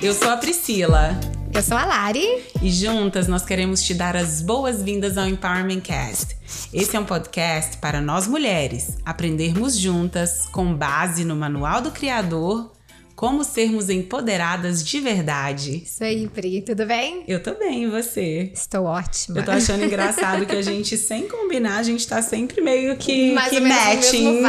Eu 0.00 0.14
sou 0.14 0.30
a 0.30 0.36
Priscila. 0.36 1.18
Eu 1.52 1.60
sou 1.60 1.76
a 1.76 1.84
Lari. 1.84 2.24
E 2.62 2.70
juntas 2.70 3.26
nós 3.26 3.44
queremos 3.44 3.82
te 3.82 3.92
dar 3.92 4.14
as 4.14 4.40
boas-vindas 4.40 5.18
ao 5.18 5.26
Empowerment 5.26 5.80
Cast. 5.80 6.36
Esse 6.72 6.96
é 6.96 7.00
um 7.00 7.04
podcast 7.04 7.78
para 7.78 8.00
nós 8.00 8.28
mulheres 8.28 8.96
aprendermos 9.04 9.76
juntas, 9.76 10.46
com 10.52 10.72
base 10.72 11.24
no 11.24 11.34
Manual 11.34 11.82
do 11.82 11.90
Criador, 11.90 12.70
como 13.18 13.42
sermos 13.42 13.90
empoderadas 13.90 14.84
de 14.84 15.00
verdade. 15.00 15.82
Isso 15.84 16.04
aí, 16.04 16.28
Pri. 16.28 16.62
Tudo 16.62 16.86
bem? 16.86 17.24
Eu 17.26 17.42
tô 17.42 17.52
bem, 17.54 17.82
e 17.82 17.86
você? 17.88 18.52
Estou 18.54 18.84
ótima. 18.84 19.40
Eu 19.40 19.44
tô 19.44 19.50
achando 19.50 19.84
engraçado 19.84 20.46
que 20.46 20.54
a 20.54 20.62
gente, 20.62 20.96
sem 20.96 21.26
combinar, 21.26 21.78
a 21.78 21.82
gente 21.82 22.06
tá 22.06 22.22
sempre 22.22 22.60
meio 22.60 22.96
que, 22.96 23.32
Mais 23.32 23.48
que 23.48 23.58
matching. 23.58 24.44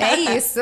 É 0.00 0.36
isso. 0.36 0.58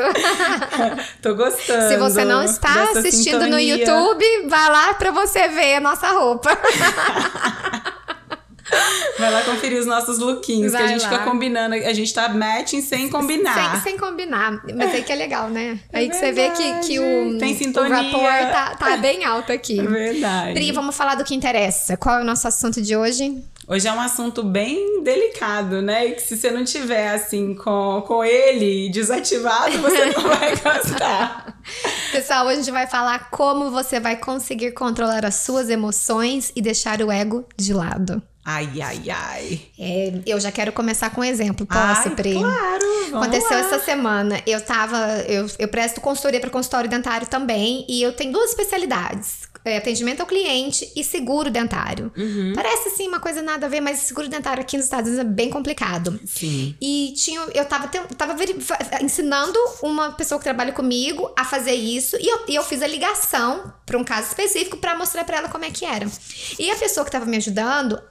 tô 1.23 1.33
gostando. 1.33 1.87
Se 1.87 1.97
você 1.97 2.23
não 2.23 2.43
está 2.43 2.91
assistindo 2.91 3.39
no 3.39 3.45
sintonia. 3.45 3.77
YouTube, 3.77 4.25
vai 4.47 4.69
lá 4.69 4.93
pra 4.93 5.09
você 5.09 5.47
ver 5.47 5.77
a 5.77 5.79
nossa 5.79 6.07
roupa. 6.11 6.51
Vai 9.17 9.31
lá 9.31 9.41
conferir 9.41 9.79
os 9.79 9.85
nossos 9.85 10.17
lookinhos, 10.19 10.71
que 10.71 10.77
a 10.77 10.81
Vai 10.81 10.89
gente 10.89 11.03
lá. 11.03 11.09
fica 11.09 11.23
combinando. 11.23 11.75
A 11.75 11.93
gente 11.93 12.13
tá 12.13 12.29
matching 12.29 12.81
sem 12.81 13.09
combinar. 13.09 13.81
Sem, 13.81 13.91
sem 13.93 13.97
combinar. 13.99 14.61
Mas 14.75 14.93
aí 14.93 15.03
que 15.03 15.11
é 15.11 15.15
legal, 15.15 15.49
né? 15.49 15.79
Aí 15.91 16.05
É 16.05 16.09
que 16.09 16.15
você 16.15 16.31
vê 16.31 16.49
que, 16.51 16.73
que 16.87 16.99
o, 16.99 17.03
verdade. 17.03 17.37
Tem 17.39 17.55
sintonia. 17.57 17.89
o 17.89 17.93
rapport 17.93 18.51
tá, 18.51 18.75
tá 18.75 18.97
bem 18.97 19.25
alto 19.25 19.51
aqui. 19.51 19.79
É 19.79 19.83
verdade. 19.83 20.53
Pri, 20.53 20.71
vamos 20.71 20.95
falar 20.95 21.15
do 21.15 21.23
que 21.23 21.35
interessa. 21.35 21.97
Qual 21.97 22.19
é 22.19 22.21
o 22.21 22.25
nosso 22.25 22.47
assunto 22.47 22.81
de 22.81 22.95
hoje? 22.95 23.43
Hoje 23.67 23.87
é 23.87 23.93
um 23.93 23.99
assunto 24.01 24.41
bem 24.41 25.03
delicado, 25.03 25.79
né? 25.79 26.07
E 26.07 26.11
que 26.13 26.21
se 26.23 26.35
você 26.35 26.49
não 26.49 26.63
tiver 26.65 27.09
assim 27.09 27.53
com, 27.53 28.03
com 28.07 28.23
ele 28.23 28.89
desativado, 28.89 29.77
você 29.77 30.05
não 30.07 30.21
vai 30.27 30.55
gostar. 30.55 31.59
Pessoal, 32.11 32.45
hoje 32.47 32.53
a 32.53 32.61
gente 32.63 32.71
vai 32.71 32.87
falar 32.87 33.29
como 33.29 33.69
você 33.69 33.99
vai 33.99 34.15
conseguir 34.15 34.71
controlar 34.71 35.23
as 35.23 35.35
suas 35.35 35.69
emoções 35.69 36.51
e 36.55 36.61
deixar 36.63 36.99
o 37.01 37.11
ego 37.11 37.45
de 37.55 37.71
lado. 37.71 38.19
Ai, 38.51 38.81
ai, 38.81 39.09
ai. 39.11 39.61
É, 39.77 40.21
eu 40.25 40.39
já 40.39 40.51
quero 40.51 40.71
começar 40.71 41.11
com 41.11 41.21
um 41.21 41.23
exemplo. 41.23 41.67
Posso, 41.67 42.09
ai, 42.09 42.15
Pri? 42.15 42.33
Claro, 42.33 42.85
Aconteceu 43.13 43.51
lá. 43.51 43.59
essa 43.59 43.79
semana. 43.79 44.41
Eu 44.47 44.59
tava. 44.59 44.97
Eu, 45.27 45.45
eu 45.59 45.67
presto 45.67 46.01
consultoria 46.01 46.39
para 46.39 46.49
consultório 46.49 46.89
dentário 46.89 47.27
também. 47.27 47.85
E 47.87 48.01
eu 48.01 48.11
tenho 48.11 48.31
duas 48.33 48.49
especialidades: 48.49 49.41
é, 49.63 49.77
atendimento 49.77 50.21
ao 50.21 50.25
cliente 50.25 50.91
e 50.95 51.03
seguro 51.03 51.51
dentário. 51.51 52.11
Uhum. 52.17 52.53
Parece 52.55 52.89
assim 52.89 53.07
uma 53.07 53.19
coisa 53.19 53.43
nada 53.43 53.67
a 53.67 53.69
ver, 53.69 53.81
mas 53.81 53.99
seguro 53.99 54.27
dentário 54.27 54.61
aqui 54.61 54.77
nos 54.77 54.85
Estados 54.87 55.11
Unidos 55.11 55.27
é 55.27 55.29
bem 55.29 55.51
complicado. 55.51 56.19
Sim. 56.25 56.75
E 56.81 57.13
tinha, 57.15 57.41
eu 57.53 57.65
tava, 57.65 57.87
tava 57.87 58.35
ensinando 58.99 59.59
uma 59.83 60.13
pessoa 60.13 60.39
que 60.39 60.43
trabalha 60.43 60.71
comigo 60.71 61.31
a 61.37 61.45
fazer 61.45 61.73
isso. 61.73 62.17
E 62.19 62.27
eu, 62.27 62.39
e 62.47 62.55
eu 62.55 62.63
fiz 62.63 62.81
a 62.81 62.87
ligação 62.87 63.71
para 63.85 63.95
um 63.95 64.03
caso 64.03 64.29
específico 64.29 64.77
para 64.77 64.97
mostrar 64.97 65.23
para 65.23 65.37
ela 65.37 65.49
como 65.49 65.65
é 65.65 65.69
que 65.69 65.85
era. 65.85 66.07
E 66.57 66.71
a 66.71 66.75
pessoa 66.75 67.05
que 67.05 67.11
tava 67.11 67.25
me 67.27 67.37
ajudando, 67.37 68.01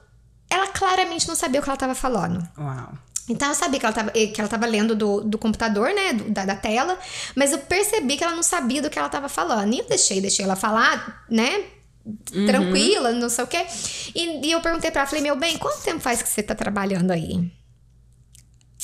ela 0.49 0.67
claramente 0.67 1.27
não 1.27 1.35
sabia 1.35 1.59
o 1.59 1.63
que 1.63 1.69
ela 1.69 1.77
tava 1.77 1.95
falando. 1.95 2.47
Uau. 2.57 2.93
Então 3.29 3.49
eu 3.49 3.53
sabia 3.55 3.79
que 3.79 3.85
ela 3.85 3.93
tava, 3.93 4.09
que 4.11 4.33
ela 4.39 4.47
tava 4.49 4.65
lendo 4.65 4.95
do, 4.95 5.21
do 5.21 5.37
computador, 5.37 5.89
né? 5.93 6.13
do- 6.13 6.31
da, 6.31 6.45
da 6.45 6.55
tela, 6.55 6.97
mas 7.35 7.51
eu 7.51 7.59
percebi 7.59 8.17
que 8.17 8.23
ela 8.23 8.35
não 8.35 8.41
sabia 8.41 8.81
do 8.81 8.89
que 8.89 8.97
ela 8.97 9.07
tava 9.09 9.29
falando. 9.29 9.71
E 9.73 9.79
eu 9.79 9.85
deixei, 9.87 10.19
deixei 10.19 10.43
ela 10.45 10.55
falar, 10.55 11.25
né? 11.29 11.65
Tranquila, 12.47 13.11
não 13.11 13.29
sei 13.29 13.43
o 13.43 13.47
quê. 13.47 13.65
E, 14.15 14.47
e 14.47 14.51
eu 14.51 14.61
perguntei 14.61 14.89
pra 14.89 15.01
ela, 15.01 15.07
falei, 15.09 15.21
meu 15.23 15.35
bem, 15.35 15.57
quanto 15.59 15.81
tempo 15.83 15.99
faz 15.99 16.21
que 16.23 16.29
você 16.29 16.41
tá 16.41 16.55
trabalhando 16.55 17.11
aí? 17.11 17.51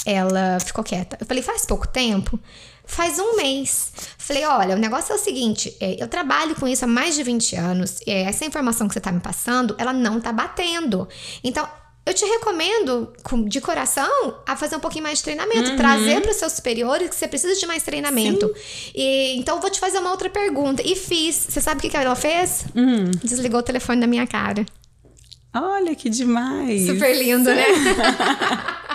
Ela 0.06 0.60
ficou 0.60 0.84
quieta. 0.84 1.18
Eu 1.20 1.26
falei, 1.26 1.44
faz 1.44 1.66
pouco 1.66 1.88
tempo? 1.88 2.40
Faz 2.88 3.18
um 3.20 3.36
mês. 3.36 3.92
Falei, 4.18 4.46
olha, 4.46 4.76
o 4.76 4.80
negócio 4.80 5.12
é 5.14 5.16
o 5.16 5.20
seguinte, 5.20 5.76
é, 5.80 6.02
eu 6.02 6.08
trabalho 6.08 6.56
com 6.56 6.68
isso 6.68 6.86
há 6.86 6.88
mais 6.88 7.16
de 7.16 7.24
20 7.24 7.56
anos. 7.56 8.00
é, 8.06 8.24
essa 8.24 8.46
informação 8.46 8.88
que 8.88 8.94
você 8.94 9.00
tá 9.02 9.12
me 9.12 9.20
passando, 9.22 9.76
ela 9.78 9.94
não 9.94 10.20
tá 10.20 10.32
batendo. 10.32 11.08
Então, 11.44 11.68
eu 12.06 12.14
te 12.14 12.24
recomendo, 12.24 13.12
com- 13.24 13.46
de 13.46 13.60
coração, 13.60 14.38
a 14.46 14.56
fazer 14.56 14.76
um 14.76 14.80
pouquinho 14.80 15.04
mais 15.04 15.18
de 15.18 15.24
treinamento. 15.24 15.76
Trazer 15.76 16.22
para 16.22 16.30
os 16.30 16.38
seus 16.38 16.54
superiores 16.54 17.10
que 17.10 17.16
você 17.16 17.28
precisa 17.28 17.56
de 17.60 17.66
mais 17.66 17.82
treinamento. 17.82 18.54
E, 18.94 19.36
então, 19.40 19.56
eu 19.56 19.62
vou 19.62 19.72
te 19.72 19.80
fazer 19.80 19.98
uma 19.98 20.12
outra 20.12 20.30
pergunta. 20.30 20.84
E 20.86 20.96
fiz. 20.96 21.48
Você 21.50 21.60
sabe 21.60 21.80
o 21.80 21.82
que, 21.82 21.90
que 21.90 21.98
ela 21.98 22.16
fez? 22.16 22.66
Hum. 22.76 23.10
Desligou 23.24 23.60
o 23.60 23.64
telefone 23.64 24.00
da 24.02 24.06
minha 24.06 24.28
cara. 24.28 24.64
Olha 25.56 25.96
que 25.96 26.08
demais. 26.10 26.86
Super 26.86 27.18
lindo, 27.18 27.50
né? 27.50 27.66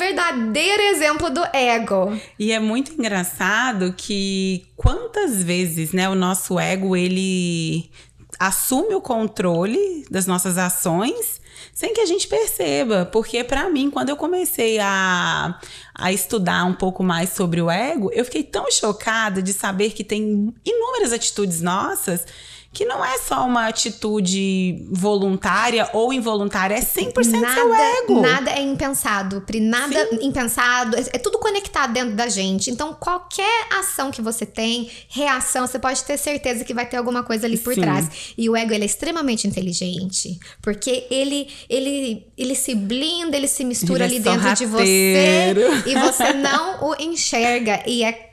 Verdadeiro 0.00 0.82
exemplo 0.82 1.28
do 1.28 1.44
ego. 1.52 2.18
E 2.38 2.52
é 2.52 2.58
muito 2.58 2.92
engraçado 2.92 3.92
que 3.94 4.66
quantas 4.74 5.42
vezes, 5.42 5.92
né, 5.92 6.08
o 6.08 6.14
nosso 6.14 6.58
ego 6.58 6.96
ele 6.96 7.90
assume 8.38 8.94
o 8.94 9.02
controle 9.02 10.06
das 10.10 10.26
nossas 10.26 10.56
ações 10.56 11.38
sem 11.74 11.92
que 11.92 12.00
a 12.00 12.06
gente 12.06 12.26
perceba, 12.26 13.04
porque 13.04 13.44
pra 13.44 13.68
mim, 13.68 13.90
quando 13.90 14.08
eu 14.08 14.16
comecei 14.16 14.78
a, 14.78 15.60
a 15.94 16.10
estudar 16.10 16.64
um 16.64 16.74
pouco 16.74 17.02
mais 17.02 17.30
sobre 17.30 17.60
o 17.60 17.70
ego, 17.70 18.10
eu 18.14 18.24
fiquei 18.24 18.42
tão 18.42 18.70
chocada 18.70 19.42
de 19.42 19.52
saber 19.52 19.92
que 19.92 20.02
tem 20.02 20.54
inúmeras 20.64 21.12
atitudes 21.12 21.60
nossas 21.60 22.26
que 22.72 22.84
não 22.84 23.04
é 23.04 23.18
só 23.18 23.44
uma 23.44 23.66
atitude 23.66 24.86
voluntária 24.90 25.90
ou 25.92 26.12
involuntária, 26.12 26.76
é 26.76 26.80
100% 26.80 27.14
seu 27.54 27.74
ego. 27.74 28.20
Nada 28.20 28.52
é 28.52 28.60
impensado, 28.60 29.40
Pri. 29.40 29.58
Nada 29.58 30.08
impensado. 30.20 30.96
É, 30.96 31.00
é 31.00 31.18
tudo 31.18 31.38
conectado 31.38 31.92
dentro 31.92 32.14
da 32.14 32.28
gente. 32.28 32.70
Então, 32.70 32.94
qualquer 32.94 33.66
ação 33.76 34.12
que 34.12 34.22
você 34.22 34.46
tem, 34.46 34.88
reação, 35.08 35.66
você 35.66 35.80
pode 35.80 36.04
ter 36.04 36.16
certeza 36.16 36.64
que 36.64 36.72
vai 36.72 36.86
ter 36.86 36.96
alguma 36.96 37.24
coisa 37.24 37.46
ali 37.46 37.58
por 37.58 37.74
Sim. 37.74 37.80
trás. 37.80 38.32
E 38.38 38.48
o 38.48 38.54
ego, 38.54 38.72
ele 38.72 38.84
é 38.84 38.86
extremamente 38.86 39.48
inteligente. 39.48 40.38
Porque 40.62 41.08
ele, 41.10 41.48
ele, 41.68 42.24
ele 42.38 42.54
se 42.54 42.76
blinda, 42.76 43.36
ele 43.36 43.48
se 43.48 43.64
mistura 43.64 44.04
Ele 44.04 44.14
é 44.14 44.16
ali 44.18 44.24
dentro 44.24 44.54
de 44.54 44.66
você. 44.66 45.54
E 45.86 45.94
você 45.98 46.32
não 46.38 46.88
o 46.88 47.02
enxerga. 47.02 47.82
E 47.84 48.04
é 48.04 48.29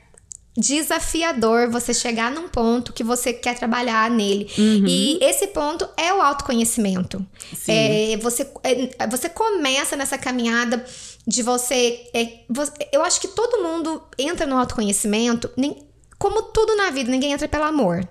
desafiador 0.56 1.70
você 1.70 1.94
chegar 1.94 2.30
num 2.30 2.48
ponto 2.48 2.92
que 2.92 3.04
você 3.04 3.32
quer 3.32 3.56
trabalhar 3.58 4.10
nele. 4.10 4.50
E 4.86 5.18
esse 5.22 5.48
ponto 5.48 5.88
é 5.96 6.12
o 6.12 6.20
autoconhecimento. 6.20 7.24
É, 7.72 8.16
você, 8.18 8.50
é, 8.62 9.06
você 9.06 9.28
começa 9.28 9.96
nessa 9.96 10.18
caminhada 10.18 10.84
de 11.26 11.42
você, 11.42 12.08
é, 12.14 12.40
vo- 12.48 12.72
Eu 12.92 13.02
acho 13.02 13.20
que 13.20 13.28
todo 13.28 13.62
mundo 13.62 14.02
entra 14.18 14.46
no 14.46 14.56
autoconhecimento, 14.58 15.50
nem, 15.56 15.86
como 16.18 16.42
tudo 16.42 16.74
na 16.76 16.90
vida, 16.90 17.10
ninguém 17.10 17.32
entra 17.32 17.46
pelo 17.48 17.64
amor. 17.64 18.06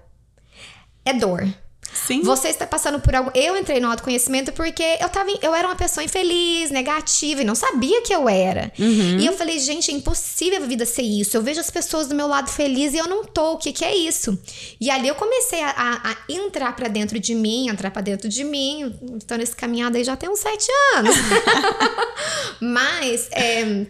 É 1.04 1.14
dor. 1.14 1.48
Sim. 2.06 2.22
Você 2.22 2.50
está 2.50 2.68
passando 2.68 3.00
por 3.00 3.16
algo. 3.16 3.32
Eu 3.34 3.58
entrei 3.58 3.80
no 3.80 3.90
autoconhecimento 3.90 4.52
porque 4.54 4.84
eu 5.00 5.10
tava, 5.10 5.32
eu 5.42 5.54
era 5.56 5.68
uma 5.68 5.76
pessoa 5.76 6.04
infeliz, 6.04 6.70
negativa 6.70 7.42
e 7.42 7.46
não 7.46 7.56
sabia 7.56 8.02
que 8.02 8.14
eu 8.14 8.30
era. 8.30 8.72
Uhum. 8.78 9.20
E 9.20 9.26
eu 9.26 9.34
falei, 9.34 9.58
gente, 9.60 9.90
é 9.92 9.94
impossível 9.94 10.62
a 10.64 10.66
vida 10.66 10.86
ser 10.86 11.02
isso. 11.02 11.36
Eu 11.36 11.42
vejo 11.42 11.60
as 11.60 11.70
pessoas 11.72 12.08
do 12.08 12.16
meu 12.16 12.28
lado 12.28 12.50
feliz 12.50 12.94
e 12.94 12.98
eu 12.98 13.08
não 13.08 13.24
tô. 13.24 13.54
O 13.54 13.58
que 13.58 13.72
que 13.74 13.84
é 13.86 13.96
isso? 13.96 14.38
E 14.80 14.90
ali 14.90 15.08
eu 15.08 15.16
comecei 15.16 15.62
a, 15.62 15.70
a- 15.70 16.12
a 16.12 16.16
entrar 16.32 16.76
pra 16.76 16.88
dentro 16.88 17.20
de 17.20 17.34
mim, 17.34 17.70
entrar 17.70 17.92
pra 17.92 18.02
dentro 18.02 18.30
de 18.30 18.44
mim. 18.44 18.94
Tô 19.28 19.36
nesse 19.36 19.56
caminhado 19.56 19.98
aí 19.98 20.04
já 20.04 20.16
tem 20.16 20.30
uns 20.30 20.40
sete 20.40 20.68
anos. 20.98 21.16
Mas 22.62 23.28
é, 23.32 23.86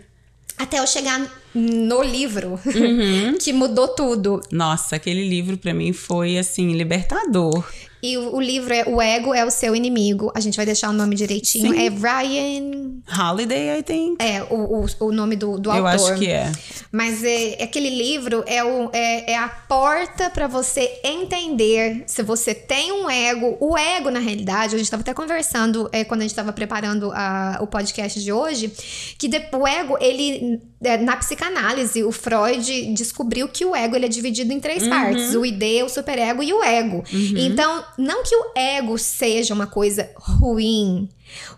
até 0.58 0.80
eu 0.80 0.88
chegar 0.88 1.20
no 1.54 2.02
livro 2.04 2.60
Uhum. 2.66 3.38
que 3.42 3.52
mudou 3.54 3.88
tudo. 3.90 4.42
Nossa, 4.52 4.96
aquele 4.96 5.28
livro 5.28 5.58
pra 5.58 5.74
mim 5.74 5.94
foi 5.94 6.38
assim 6.38 6.74
libertador. 6.74 7.64
E 8.08 8.18
o, 8.18 8.36
o 8.36 8.42
livro 8.42 8.74
é 8.74 8.86
O 8.88 9.02
Ego 9.02 9.34
é 9.34 9.44
o 9.44 9.52
Seu 9.52 9.76
Inimigo. 9.76 10.32
A 10.34 10.40
gente 10.40 10.56
vai 10.56 10.66
deixar 10.66 10.90
o 10.90 10.94
nome 10.94 11.14
direitinho. 11.14 11.74
Sim. 11.74 11.80
É 11.80 11.90
Ryan. 11.90 12.87
Holiday, 13.10 13.80
I 13.80 13.84
think. 13.84 14.18
É, 14.24 14.44
o, 14.44 14.84
o, 14.84 14.86
o 15.08 15.12
nome 15.12 15.36
do, 15.36 15.58
do 15.58 15.70
Eu 15.72 15.88
autor. 15.88 16.12
acho 16.12 16.20
que 16.20 16.28
é. 16.28 16.52
Mas 16.92 17.24
é, 17.24 17.58
aquele 17.64 17.90
livro 17.90 18.44
é, 18.48 18.64
o, 18.64 18.90
é, 18.94 19.32
é 19.32 19.38
a 19.38 19.48
porta 19.48 20.30
para 20.30 20.48
você 20.48 21.00
entender 21.04 22.04
se 22.08 22.22
você 22.24 22.54
tem 22.54 22.92
um 22.92 23.10
ego. 23.10 23.58
O 23.60 23.78
ego, 23.78 24.10
na 24.10 24.20
realidade, 24.20 24.76
a 24.76 24.78
gente 24.78 24.86
estava 24.88 25.02
até 25.02 25.14
conversando 25.14 25.90
é, 25.92 26.04
quando 26.04 26.22
a 26.22 26.24
gente 26.24 26.32
estava 26.32 26.52
preparando 26.54 27.12
a- 27.14 27.60
o 27.62 27.68
podcast 27.68 28.22
de 28.22 28.32
hoje, 28.32 28.72
que 29.18 29.28
de- 29.28 29.42
o 29.54 29.68
ego, 29.68 29.98
ele, 30.02 30.60
é, 30.84 30.98
na 30.98 31.16
psicanálise, 31.18 32.04
o 32.04 32.12
Freud 32.12 32.94
descobriu 32.94 33.48
que 33.48 33.66
o 33.66 33.76
ego 33.76 33.96
ele 33.96 34.06
é 34.06 34.10
dividido 34.10 34.52
em 34.54 34.60
três 34.60 34.88
partes: 34.88 35.34
o 35.36 35.46
ID, 35.46 35.84
o 35.86 35.90
superego 35.90 36.42
e 36.44 36.52
o 36.54 36.64
ego. 36.64 37.04
Então, 37.36 37.84
não 37.98 38.24
que 38.24 38.36
o 38.36 38.52
ego 38.56 38.98
seja 38.98 39.54
uma 39.54 39.68
coisa 39.68 40.10
ruim. 40.16 41.08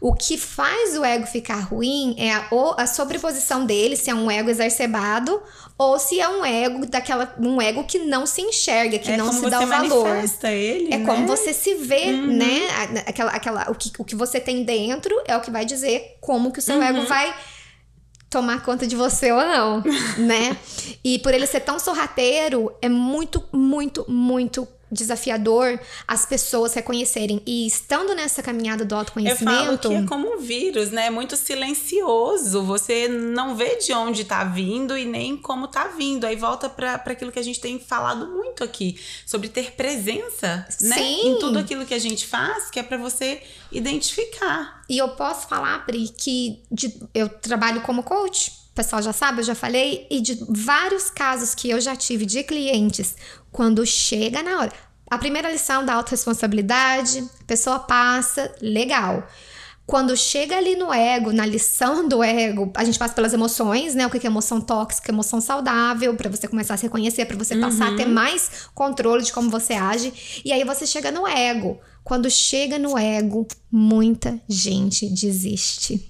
O 0.01 0.13
que 0.13 0.37
faz 0.37 0.97
o 0.97 1.03
ego 1.03 1.25
ficar 1.27 1.59
ruim 1.59 2.15
é 2.17 2.33
a, 2.33 2.47
a 2.77 2.87
sobreposição 2.87 3.65
dele, 3.65 3.95
se 3.95 4.09
é 4.09 4.15
um 4.15 4.29
ego 4.29 4.49
exacerbado 4.49 5.41
ou 5.77 5.97
se 5.99 6.19
é 6.19 6.27
um 6.27 6.43
ego 6.45 6.85
daquela 6.85 7.33
um 7.39 7.61
ego 7.61 7.83
que 7.83 7.99
não 7.99 8.25
se 8.25 8.41
enxerga, 8.41 8.97
que 8.99 9.11
é 9.11 9.17
não 9.17 9.31
se 9.31 9.49
dá 9.49 9.61
o 9.61 9.67
valor. 9.67 10.07
ele, 10.53 10.93
É 10.93 10.97
né? 10.97 11.05
como 11.05 11.25
você 11.27 11.53
se 11.53 11.75
vê, 11.75 12.11
né? 12.11 12.67
A- 12.71 13.09
Aquela, 13.09 13.31
aquela, 13.31 13.71
o, 13.71 13.75
que, 13.75 13.91
o 13.97 14.03
que 14.03 14.15
você 14.15 14.39
tem 14.39 14.63
dentro 14.63 15.13
é 15.25 15.35
o 15.37 15.41
que 15.41 15.51
vai 15.51 15.63
dizer 15.65 16.17
como 16.19 16.51
que 16.51 16.59
o 16.59 16.61
seu 16.61 16.75
Uhum. 16.75 16.83
ego 16.83 17.01
vai 17.03 17.33
tomar 18.29 18.63
conta 18.63 18.85
de 18.85 18.95
você 18.95 19.31
ou 19.31 19.39
não, 19.41 19.83
né? 20.17 20.55
E 21.03 21.17
por 21.19 21.33
ele 21.33 21.47
ser 21.47 21.61
tão 21.61 21.79
sorrateiro, 21.79 22.71
é 22.81 22.87
muito, 22.89 23.43
muito, 23.51 24.05
muito 24.07 24.67
desafiador 24.91 25.79
as 26.07 26.25
pessoas 26.25 26.73
reconhecerem. 26.73 27.41
E 27.45 27.67
estando 27.67 28.13
nessa 28.13 28.41
caminhada 28.41 28.83
do 28.83 28.95
autoconhecimento. 28.95 29.59
Eu 29.59 29.65
falo 29.65 29.77
que 29.79 29.93
é 29.93 30.07
como 30.07 30.33
um 30.33 30.39
vírus, 30.39 30.91
né? 30.91 31.07
É 31.07 31.09
muito 31.09 31.35
silencioso. 31.35 32.63
Você 32.63 33.07
não 33.07 33.55
vê 33.55 33.77
de 33.77 33.93
onde 33.93 34.23
tá 34.23 34.43
vindo 34.43 34.97
e 34.97 35.05
nem 35.05 35.37
como 35.37 35.67
tá 35.67 35.87
vindo. 35.87 36.25
Aí 36.25 36.35
volta 36.35 36.69
para 36.69 36.95
aquilo 36.95 37.31
que 37.31 37.39
a 37.39 37.43
gente 37.43 37.59
tem 37.59 37.79
falado 37.79 38.27
muito 38.27 38.63
aqui, 38.63 38.99
sobre 39.25 39.49
ter 39.49 39.71
presença, 39.73 40.67
né? 40.81 40.95
Sim. 40.97 41.29
Em 41.29 41.39
tudo 41.39 41.59
aquilo 41.59 41.85
que 41.85 41.93
a 41.93 41.99
gente 41.99 42.25
faz, 42.25 42.69
que 42.69 42.79
é 42.79 42.83
para 42.83 42.97
você 42.97 43.41
identificar. 43.71 44.81
E 44.89 44.97
eu 44.97 45.09
posso 45.09 45.47
falar, 45.47 45.85
Pri, 45.85 46.09
que 46.09 46.61
de, 46.71 46.93
eu 47.13 47.29
trabalho 47.29 47.81
como 47.81 48.03
coach 48.03 48.51
pessoal 48.79 49.01
já 49.01 49.11
sabe, 49.11 49.41
eu 49.41 49.43
já 49.43 49.55
falei, 49.55 50.07
e 50.09 50.21
de 50.21 50.39
vários 50.47 51.09
casos 51.09 51.53
que 51.53 51.69
eu 51.69 51.81
já 51.81 51.97
tive 51.97 52.25
de 52.25 52.43
clientes, 52.43 53.13
quando 53.51 53.85
chega 53.85 54.41
na 54.41 54.59
hora. 54.59 54.71
A 55.09 55.17
primeira 55.17 55.51
lição 55.51 55.85
da 55.85 55.95
autorresponsabilidade, 55.95 57.19
a 57.41 57.43
pessoa 57.43 57.79
passa, 57.79 58.49
legal. 58.61 59.27
Quando 59.85 60.15
chega 60.15 60.55
ali 60.55 60.77
no 60.77 60.93
ego, 60.93 61.33
na 61.33 61.45
lição 61.45 62.07
do 62.07 62.23
ego, 62.23 62.71
a 62.75 62.85
gente 62.85 62.97
passa 62.97 63.13
pelas 63.13 63.33
emoções, 63.33 63.95
né? 63.95 64.05
O 64.05 64.09
que 64.09 64.25
é 64.25 64.29
emoção 64.29 64.61
tóxica, 64.61 65.11
emoção 65.11 65.41
saudável, 65.41 66.15
para 66.15 66.29
você 66.29 66.47
começar 66.47 66.75
a 66.75 66.77
se 66.77 66.83
reconhecer, 66.83 67.25
para 67.25 67.35
você 67.35 67.55
uhum. 67.55 67.61
passar 67.61 67.91
a 67.91 67.95
ter 67.97 68.05
mais 68.05 68.69
controle 68.73 69.23
de 69.23 69.33
como 69.33 69.49
você 69.49 69.73
age. 69.73 70.41
E 70.45 70.53
aí 70.53 70.63
você 70.63 70.85
chega 70.85 71.11
no 71.11 71.27
ego. 71.27 71.79
Quando 72.03 72.29
chega 72.29 72.79
no 72.79 72.97
ego, 72.97 73.45
muita 73.71 74.39
gente 74.47 75.09
desiste. 75.09 76.08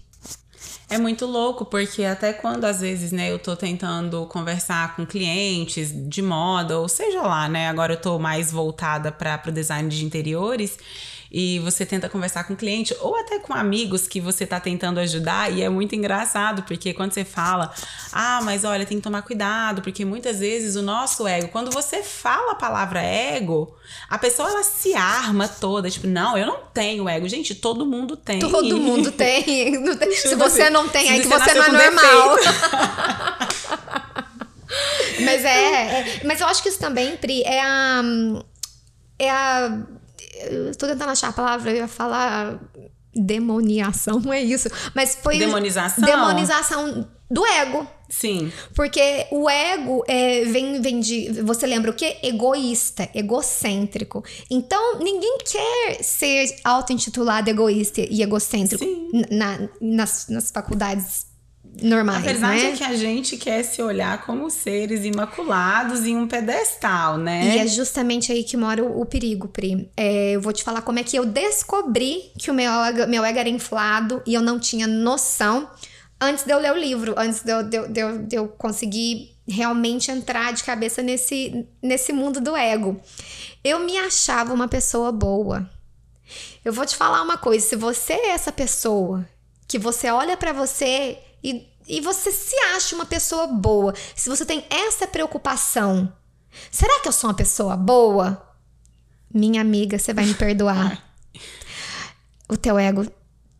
É 0.91 0.97
muito 0.97 1.27
louco, 1.27 1.65
porque 1.65 2.03
até 2.03 2.33
quando 2.33 2.65
às 2.65 2.81
vezes, 2.81 3.11
né, 3.11 3.31
eu 3.31 3.37
tô 3.37 3.55
tentando 3.55 4.25
conversar 4.25 4.95
com 4.95 5.05
clientes 5.05 5.91
de 5.93 6.19
moda, 6.19 6.79
ou 6.79 6.89
seja 6.89 7.21
lá, 7.21 7.47
né, 7.47 7.69
agora 7.69 7.93
eu 7.93 8.01
tô 8.01 8.17
mais 8.17 8.51
voltada 8.51 9.11
para 9.11 9.39
o 9.47 9.51
design 9.51 9.87
de 9.87 10.03
interiores, 10.03 10.79
e 11.31 11.59
você 11.59 11.85
tenta 11.85 12.09
conversar 12.09 12.43
com 12.45 12.53
o 12.53 12.57
cliente 12.57 12.95
ou 13.01 13.15
até 13.15 13.37
com 13.39 13.53
amigos 13.53 14.07
que 14.07 14.19
você 14.19 14.43
está 14.45 14.59
tentando 14.59 14.99
ajudar 14.99 15.51
e 15.51 15.61
é 15.61 15.69
muito 15.69 15.95
engraçado 15.95 16.63
porque 16.63 16.93
quando 16.93 17.13
você 17.13 17.23
fala, 17.23 17.71
ah, 18.11 18.41
mas 18.43 18.63
olha, 18.63 18.85
tem 18.85 18.97
que 18.97 19.03
tomar 19.03 19.21
cuidado 19.21 19.81
porque 19.81 20.03
muitas 20.03 20.39
vezes 20.39 20.75
o 20.75 20.81
nosso 20.81 21.27
ego, 21.27 21.49
quando 21.49 21.69
você 21.71 22.01
fala 22.01 22.53
a 22.53 22.55
palavra 22.55 23.01
ego, 23.01 23.75
a 24.09 24.17
pessoa 24.17 24.49
ela 24.49 24.63
se 24.63 24.95
arma 24.95 25.47
toda, 25.47 25.89
tipo, 25.89 26.07
não, 26.07 26.37
eu 26.37 26.45
não 26.45 26.59
tenho 26.73 27.07
ego, 27.07 27.27
gente, 27.27 27.53
todo 27.53 27.85
mundo 27.85 28.15
tem. 28.17 28.39
Todo 28.39 28.77
mundo 28.77 29.11
tem. 29.11 29.43
se 30.11 30.33
você 30.35 30.69
não 30.69 30.87
tem, 30.89 31.09
é 31.09 31.19
que 31.19 31.27
você 31.27 31.53
não 31.53 31.63
é 31.63 31.71
normal. 31.71 32.37
mas 35.21 35.45
é, 35.45 35.49
é, 35.49 36.21
mas 36.25 36.41
eu 36.41 36.47
acho 36.47 36.63
que 36.63 36.69
isso 36.69 36.79
também, 36.79 37.17
Pri, 37.17 37.43
é 37.43 37.61
a 37.61 38.01
é 39.19 39.29
a 39.29 39.81
eu 40.39 40.75
tô 40.75 40.87
tentando 40.87 41.11
achar 41.11 41.29
a 41.29 41.33
palavra, 41.33 41.71
eu 41.71 41.77
ia 41.77 41.87
falar 41.87 42.59
demoniação, 43.15 44.19
não 44.19 44.31
é 44.33 44.41
isso. 44.41 44.69
Mas 44.93 45.17
foi. 45.21 45.37
Demonização? 45.37 46.03
Demonização 46.03 47.07
do 47.29 47.45
ego. 47.45 47.87
Sim. 48.09 48.51
Porque 48.73 49.27
o 49.31 49.47
ego 49.47 50.03
é, 50.07 50.43
vem, 50.45 50.81
vem 50.81 50.99
de. 50.99 51.41
Você 51.43 51.67
lembra 51.67 51.91
o 51.91 51.93
que? 51.93 52.17
Egoísta, 52.23 53.07
egocêntrico. 53.13 54.23
Então, 54.49 54.97
ninguém 54.99 55.37
quer 55.39 56.03
ser 56.03 56.55
auto-intitulado 56.63 57.49
egoísta 57.49 58.01
e 58.01 58.23
egocêntrico 58.23 58.83
na, 59.29 59.69
nas, 59.79 60.27
nas 60.27 60.49
faculdades 60.49 61.28
normais, 61.81 62.19
A 62.19 62.21
verdade 62.21 62.63
né? 62.63 62.71
é 62.71 62.75
que 62.75 62.83
a 62.83 62.95
gente 62.95 63.37
quer 63.37 63.63
se 63.63 63.81
olhar 63.81 64.25
como 64.25 64.49
seres 64.49 65.05
imaculados 65.05 66.05
em 66.05 66.15
um 66.15 66.27
pedestal, 66.27 67.17
né? 67.17 67.55
E 67.55 67.59
é 67.59 67.67
justamente 67.67 68.31
aí 68.31 68.43
que 68.43 68.57
mora 68.57 68.83
o, 68.83 69.01
o 69.01 69.05
perigo, 69.05 69.47
Pri. 69.47 69.89
É, 69.95 70.31
eu 70.31 70.41
vou 70.41 70.53
te 70.53 70.63
falar 70.63 70.81
como 70.81 70.99
é 70.99 71.03
que 71.03 71.17
eu 71.17 71.25
descobri 71.25 72.31
que 72.37 72.49
o 72.49 72.53
meu 72.53 72.71
ego, 72.83 73.07
meu 73.07 73.23
ego 73.23 73.39
era 73.39 73.49
inflado 73.49 74.21
e 74.25 74.33
eu 74.33 74.41
não 74.41 74.59
tinha 74.59 74.87
noção 74.87 75.69
antes 76.19 76.43
de 76.43 76.51
eu 76.51 76.59
ler 76.59 76.73
o 76.73 76.77
livro, 76.77 77.15
antes 77.17 77.41
de 77.41 77.51
eu, 77.51 77.63
de, 77.63 77.87
de, 77.87 78.17
de 78.27 78.35
eu 78.35 78.47
conseguir 78.47 79.35
realmente 79.47 80.11
entrar 80.11 80.53
de 80.53 80.63
cabeça 80.63 81.01
nesse, 81.01 81.65
nesse 81.81 82.13
mundo 82.13 82.39
do 82.39 82.55
ego. 82.55 82.99
Eu 83.63 83.79
me 83.79 83.97
achava 83.97 84.53
uma 84.53 84.67
pessoa 84.67 85.11
boa. 85.11 85.69
Eu 86.63 86.71
vou 86.71 86.85
te 86.85 86.95
falar 86.95 87.21
uma 87.21 87.37
coisa, 87.37 87.65
se 87.65 87.75
você 87.75 88.13
é 88.13 88.29
essa 88.29 88.51
pessoa 88.51 89.27
que 89.67 89.79
você 89.79 90.09
olha 90.09 90.35
para 90.35 90.53
você 90.53 91.17
e, 91.43 91.67
e 91.87 92.01
você 92.01 92.31
se 92.31 92.55
acha 92.75 92.95
uma 92.95 93.05
pessoa 93.05 93.47
boa, 93.47 93.93
se 94.15 94.29
você 94.29 94.45
tem 94.45 94.65
essa 94.69 95.07
preocupação, 95.07 96.11
será 96.71 96.99
que 96.99 97.07
eu 97.07 97.11
sou 97.11 97.29
uma 97.29 97.35
pessoa 97.35 97.75
boa? 97.75 98.45
Minha 99.33 99.61
amiga, 99.61 99.97
você 99.97 100.13
vai 100.13 100.25
me 100.25 100.33
perdoar. 100.33 101.03
O 102.51 102.57
teu 102.57 102.79
ego 102.79 103.05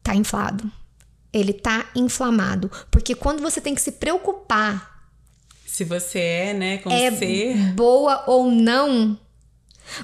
tá 0.02 0.16
inflado. 0.16 0.70
Ele 1.32 1.54
tá 1.54 1.92
inflamado. 1.96 2.72
Porque 2.90 3.14
quando 3.14 3.40
você 3.40 3.62
tem 3.62 3.76
que 3.76 3.82
se 3.82 3.92
preocupar. 3.92 5.06
Se 5.64 5.84
você 5.84 6.20
é, 6.20 6.54
né, 6.56 6.78
com 6.80 6.90
é 6.90 7.12
ser. 7.12 7.56
boa 7.74 8.24
ou 8.26 8.50
não. 8.50 9.16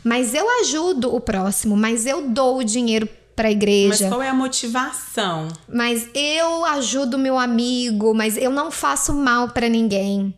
Mas 0.04 0.36
eu 0.36 0.48
ajudo 0.62 1.16
o 1.16 1.20
próximo, 1.20 1.76
mas 1.76 2.06
eu 2.06 2.30
dou 2.30 2.60
o 2.60 2.64
dinheiro 2.64 3.10
para 3.36 3.50
a 3.50 3.52
igreja. 3.52 4.06
Mas 4.06 4.10
qual 4.10 4.22
é 4.22 4.30
a 4.30 4.34
motivação? 4.34 5.48
Mas 5.68 6.08
eu 6.14 6.66
ajudo 6.66 7.18
meu 7.18 7.38
amigo, 7.38 8.14
mas 8.14 8.38
eu 8.38 8.52
não 8.52 8.72
faço 8.72 9.14
mal 9.14 9.50
para 9.50 9.68
ninguém. 9.68 10.34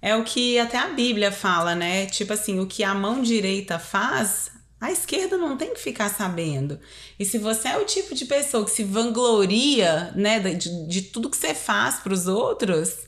É 0.00 0.16
o 0.16 0.24
que 0.24 0.58
até 0.58 0.78
a 0.78 0.88
Bíblia 0.88 1.30
fala, 1.30 1.74
né? 1.74 2.06
Tipo 2.06 2.32
assim, 2.32 2.58
o 2.58 2.66
que 2.66 2.82
a 2.82 2.94
mão 2.94 3.22
direita 3.22 3.78
faz, 3.78 4.50
a 4.80 4.90
esquerda 4.90 5.38
não 5.38 5.56
tem 5.56 5.72
que 5.72 5.80
ficar 5.80 6.08
sabendo. 6.08 6.78
E 7.18 7.24
se 7.24 7.38
você 7.38 7.68
é 7.68 7.78
o 7.78 7.84
tipo 7.84 8.14
de 8.14 8.24
pessoa 8.24 8.64
que 8.64 8.70
se 8.72 8.82
vangloria, 8.82 10.12
né, 10.16 10.40
de, 10.40 10.88
de 10.88 11.02
tudo 11.02 11.30
que 11.30 11.36
você 11.36 11.54
faz 11.54 12.00
para 12.00 12.12
os 12.12 12.26
outros, 12.26 13.06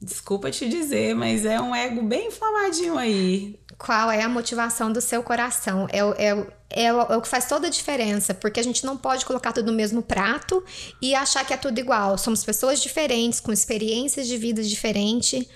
desculpa 0.00 0.50
te 0.50 0.68
dizer, 0.68 1.14
mas 1.14 1.44
é 1.44 1.60
um 1.60 1.74
ego 1.74 2.02
bem 2.02 2.28
inflamadinho 2.28 2.96
aí. 2.96 3.58
Qual 3.76 4.10
é 4.10 4.22
a 4.22 4.28
motivação 4.28 4.92
do 4.92 5.00
seu 5.00 5.22
coração? 5.22 5.86
É, 5.90 5.98
é, 5.98 6.46
é, 6.70 6.84
é 6.84 6.92
o 6.92 7.20
que 7.20 7.28
faz 7.28 7.46
toda 7.46 7.66
a 7.66 7.70
diferença, 7.70 8.32
porque 8.32 8.60
a 8.60 8.62
gente 8.62 8.84
não 8.84 8.96
pode 8.96 9.24
colocar 9.24 9.52
tudo 9.52 9.70
no 9.70 9.76
mesmo 9.76 10.02
prato 10.02 10.64
e 11.00 11.14
achar 11.14 11.44
que 11.44 11.52
é 11.52 11.56
tudo 11.56 11.78
igual. 11.78 12.16
Somos 12.16 12.44
pessoas 12.44 12.80
diferentes, 12.80 13.40
com 13.40 13.52
experiências 13.52 14.26
de 14.26 14.36
vida 14.36 14.62
diferentes, 14.62 15.46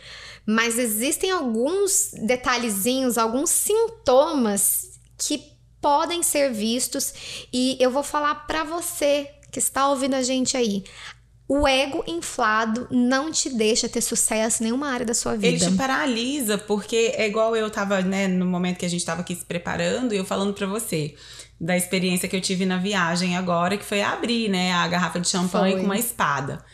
mas 0.47 0.79
existem 0.79 1.31
alguns 1.31 2.11
detalhezinhos, 2.13 3.17
alguns 3.17 3.51
sintomas 3.51 5.01
que 5.17 5.55
podem 5.81 6.23
ser 6.23 6.51
vistos 6.51 7.47
e 7.53 7.77
eu 7.79 7.91
vou 7.91 8.03
falar 8.03 8.47
para 8.47 8.65
você 8.65 9.31
que 9.55 9.59
está 9.59 9.89
ouvindo 9.89 10.15
a 10.15 10.23
gente 10.23 10.57
aí. 10.57 10.83
O 11.47 11.69
ego 11.69 12.03
inflado 12.07 12.89
não 12.91 13.31
te 13.31 13.51
deixa 13.51 13.87
ter 13.89 14.01
sucesso 14.01 14.63
em 14.63 14.67
nenhuma 14.67 14.89
área 14.89 15.05
da 15.05 15.13
sua 15.13 15.35
vida. 15.35 15.49
Ele 15.49 15.59
te 15.59 15.71
paralisa, 15.77 16.57
porque 16.57 17.13
é 17.15 17.27
igual 17.27 17.55
eu 17.55 17.71
tava, 17.71 18.01
né, 18.01 18.27
no 18.27 18.47
momento 18.47 18.79
que 18.79 18.87
a 18.87 18.89
gente 18.89 19.05
tava 19.05 19.21
aqui 19.21 19.35
se 19.35 19.45
preparando 19.45 20.15
e 20.15 20.17
eu 20.17 20.25
falando 20.25 20.55
para 20.55 20.67
você 20.67 21.15
da 21.61 21.77
experiência 21.77 22.29
que 22.29 22.35
eu 22.35 22.41
tive 22.41 22.65
na 22.65 22.79
viagem 22.79 23.37
agora, 23.37 23.77
que 23.77 23.85
foi 23.85 24.01
abrir, 24.01 24.49
né, 24.49 24.73
a 24.73 24.89
garrafa 24.89 25.21
de 25.21 25.29
champanhe 25.29 25.73
foi. 25.73 25.81
com 25.81 25.87
uma 25.87 25.99
espada. 25.99 26.65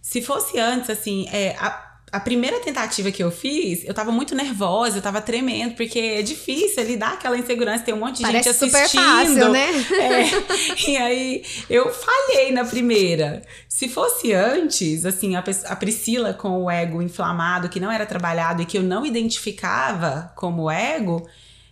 Se 0.00 0.22
fosse 0.22 0.58
antes, 0.58 0.88
assim, 0.90 1.28
é, 1.32 1.56
a, 1.58 1.89
a 2.12 2.18
primeira 2.18 2.58
tentativa 2.60 3.10
que 3.12 3.22
eu 3.22 3.30
fiz, 3.30 3.84
eu 3.84 3.94
tava 3.94 4.10
muito 4.10 4.34
nervosa, 4.34 4.98
eu 4.98 5.02
tava 5.02 5.20
tremendo, 5.20 5.76
porque 5.76 5.98
é 5.98 6.22
difícil 6.22 6.82
lidar 6.82 7.12
aquela 7.12 7.38
insegurança, 7.38 7.84
tem 7.84 7.94
um 7.94 7.98
monte 7.98 8.16
de 8.16 8.22
Parece 8.22 8.52
gente 8.52 8.64
assistindo. 8.64 8.88
super 8.88 9.00
fácil, 9.00 9.48
né? 9.50 9.68
É, 10.00 10.90
e 10.90 10.96
aí 10.96 11.44
eu 11.68 11.92
falhei 11.92 12.50
na 12.50 12.64
primeira. 12.64 13.42
Se 13.68 13.88
fosse 13.88 14.32
antes, 14.32 15.04
assim, 15.06 15.36
a, 15.36 15.44
a 15.66 15.76
Priscila 15.76 16.34
com 16.34 16.64
o 16.64 16.70
ego 16.70 17.00
inflamado, 17.00 17.68
que 17.68 17.78
não 17.78 17.90
era 17.90 18.04
trabalhado 18.04 18.62
e 18.62 18.66
que 18.66 18.76
eu 18.76 18.82
não 18.82 19.06
identificava 19.06 20.32
como 20.34 20.70
ego, 20.70 21.28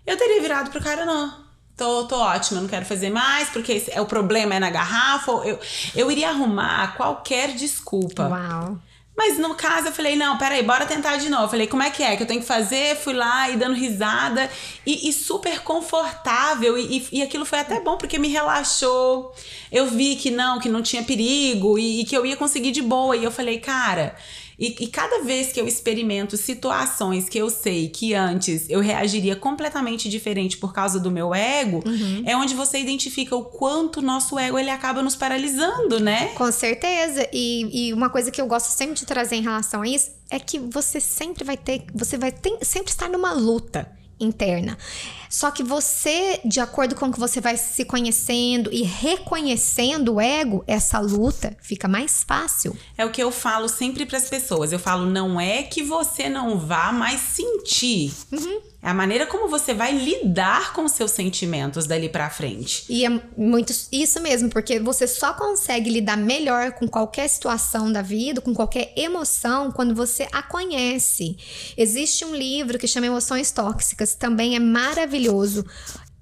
eu 0.07 0.16
teria 0.16 0.40
virado 0.40 0.71
pro 0.71 0.80
cara, 0.80 1.04
não. 1.04 1.49
Tô, 1.76 2.04
tô 2.04 2.16
ótima, 2.16 2.61
não 2.61 2.68
quero 2.68 2.85
fazer 2.85 3.11
mais, 3.11 3.50
porque 3.50 3.85
é, 3.88 4.00
o 4.00 4.07
problema 4.07 4.54
é 4.54 4.59
na 4.59 4.71
garrafa. 4.71 5.30
Eu, 5.45 5.59
eu 5.95 6.11
iria 6.11 6.30
arrumar 6.30 6.97
qualquer 6.97 7.54
desculpa. 7.54 8.28
Uau. 8.28 8.78
Mas 9.18 9.37
no 9.37 9.52
caso 9.56 9.88
eu 9.88 9.92
falei, 9.92 10.14
não, 10.14 10.38
peraí, 10.38 10.62
bora 10.62 10.87
tentar 10.87 11.16
de 11.16 11.28
novo. 11.28 11.42
Eu 11.42 11.48
falei, 11.48 11.66
como 11.66 11.82
é 11.82 11.90
que 11.90 12.04
é 12.04 12.16
que 12.16 12.22
eu 12.22 12.26
tenho 12.26 12.40
que 12.40 12.46
fazer? 12.46 12.94
Fui 12.94 13.12
lá 13.12 13.50
e 13.50 13.56
dando 13.56 13.75
risada 13.75 14.48
e, 14.87 15.08
e 15.08 15.12
super 15.12 15.58
confortável. 15.62 16.78
E, 16.78 16.98
e, 16.98 17.18
e, 17.18 17.22
aquilo 17.22 17.44
foi 17.44 17.58
até 17.58 17.80
bom 17.80 17.96
porque 17.96 18.16
me 18.16 18.28
relaxou. 18.28 19.34
Eu 19.72 19.87
vi 19.87 20.14
que 20.14 20.30
não, 20.30 20.60
que 20.60 20.68
não 20.68 20.80
tinha 20.80 21.02
perigo 21.02 21.76
e, 21.76 22.02
e 22.02 22.04
que 22.04 22.16
eu 22.16 22.25
ia 22.25 22.37
conseguir 22.37 22.70
de 22.70 22.80
boa. 22.80 23.16
E 23.16 23.25
eu 23.25 23.32
falei, 23.32 23.58
cara, 23.58 24.14
E, 24.58 24.74
e, 24.80 24.86
cada 24.88 25.22
vez 25.22 25.52
que 25.52 25.60
eu 25.60 25.68
experimento 25.68 26.36
situações 26.36 27.28
que 27.28 27.38
eu 27.38 27.48
sei 27.48 27.88
que 27.88 28.12
antes 28.12 28.68
eu 28.68 28.80
reagiria 28.80 29.36
completamente 29.36 30.08
diferente 30.08 30.56
por 30.56 30.72
causa 30.72 30.98
do 30.98 31.12
meu 31.12 31.32
ego, 31.32 31.80
uhum. 31.86 32.22
é 32.26 32.36
onde 32.36 32.54
você 32.54 32.78
identifica 32.78 33.36
o 33.36 33.44
quanto 33.44 33.98
o 33.98 34.02
nosso 34.02 34.36
ego 34.36 34.58
ele 34.58 34.70
acaba 34.70 35.00
nos 35.00 35.14
paralisando, 35.14 36.00
né? 36.00 36.28
Com 36.34 36.50
certeza. 36.50 37.28
E, 37.32 37.88
e 37.88 37.92
uma 37.92 38.10
coisa 38.10 38.32
que 38.32 38.40
eu 38.40 38.46
gosto 38.48 38.66
sempre 38.66 38.96
de 38.96 39.06
trazer 39.06 39.36
em 39.36 39.42
relação 39.42 39.82
a 39.82 39.88
isso 39.88 40.10
é 40.28 40.40
que 40.40 40.58
você 40.58 40.98
sempre 40.98 41.44
vai 41.44 41.56
ter, 41.56 41.84
você 41.94 42.18
vai 42.18 42.32
ter, 42.32 42.58
sempre 42.62 42.90
estar 42.90 43.08
numa 43.08 43.32
luta 43.32 43.88
interna. 44.20 44.76
Só 45.28 45.50
que 45.50 45.62
você, 45.62 46.40
de 46.44 46.61
acordo 46.61 46.94
com 46.94 47.12
que 47.12 47.18
você 47.18 47.40
vai 47.40 47.56
se 47.56 47.85
conhecendo 47.85 48.70
e 48.73 48.82
reconhecendo 48.82 50.14
o 50.14 50.20
ego, 50.20 50.64
essa 50.66 50.99
luta 50.99 51.56
fica 51.61 51.87
mais 51.87 52.23
fácil. 52.23 52.76
É 52.97 53.04
o 53.04 53.11
que 53.11 53.23
eu 53.23 53.30
falo 53.30 53.68
sempre 53.68 54.06
para 54.06 54.18
as 54.18 54.28
pessoas. 54.28 54.73
Eu 54.73 54.78
falo, 54.78 55.06
não 55.06 55.40
é 55.40 55.62
que 55.62 55.82
você 55.82 56.28
não 56.28 56.58
vá 56.58 56.92
mais 56.92 57.20
sentir. 57.20 58.12
Uhum. 58.32 58.61
É 58.80 58.90
a 58.90 58.94
maneira 58.94 59.26
como 59.26 59.49
você 59.49 59.75
vai 59.75 59.92
lidar 59.92 60.73
com 60.73 60.87
seus 60.87 61.11
sentimentos 61.11 61.85
dali 61.85 62.08
para 62.08 62.30
frente. 62.30 62.85
E 62.88 63.04
é 63.04 63.11
muito 63.37 63.75
isso 63.90 64.20
mesmo, 64.20 64.49
porque 64.49 64.78
você 64.78 65.06
só 65.08 65.35
consegue 65.35 65.90
lidar 65.90 66.16
melhor 66.16 66.73
com 66.73 66.87
qualquer 66.87 67.28
situação 67.28 67.90
da 67.90 68.02
vida, 68.02 68.40
com 68.40 68.54
qualquer 68.54 68.92
emoção, 68.97 69.73
quando 69.73 69.97
você 69.97 70.28
a 70.30 70.42
conhece. 70.42 71.37
Existe 71.76 72.25
um 72.25 72.35
livro 72.35 72.78
que 72.78 72.87
chama 72.87 73.06
Emoções 73.06 73.50
Tóxicas, 73.50 74.14
também 74.14 74.54
é 74.54 74.61
maravilhoso. 74.61 75.17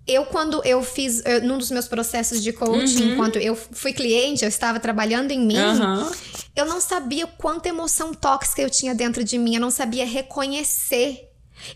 Eu, 0.06 0.24
quando 0.26 0.62
eu 0.64 0.82
fiz, 0.84 1.20
eu, 1.26 1.42
num 1.42 1.58
dos 1.58 1.70
meus 1.70 1.88
processos 1.88 2.40
de 2.40 2.52
coaching, 2.52 3.02
uhum. 3.02 3.12
enquanto 3.12 3.38
eu 3.40 3.56
fui 3.56 3.92
cliente, 3.92 4.44
eu 4.44 4.48
estava 4.48 4.78
trabalhando 4.78 5.32
em 5.32 5.44
mim, 5.44 5.58
uhum. 5.58 6.10
eu 6.54 6.64
não 6.64 6.80
sabia 6.80 7.26
quanta 7.26 7.68
emoção 7.68 8.14
tóxica 8.14 8.62
eu 8.62 8.70
tinha 8.70 8.94
dentro 8.94 9.24
de 9.24 9.36
mim, 9.36 9.56
eu 9.56 9.60
não 9.60 9.70
sabia 9.70 10.06
reconhecer 10.06 11.26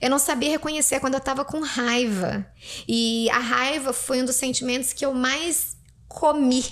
eu 0.00 0.10
não 0.10 0.18
sabia 0.18 0.50
reconhecer 0.50 1.00
quando 1.00 1.14
eu 1.14 1.20
tava 1.20 1.44
com 1.44 1.60
raiva. 1.60 2.46
E 2.86 3.28
a 3.30 3.38
raiva 3.38 3.92
foi 3.92 4.22
um 4.22 4.24
dos 4.24 4.36
sentimentos 4.36 4.92
que 4.92 5.04
eu 5.04 5.14
mais 5.14 5.76
comi. 6.08 6.64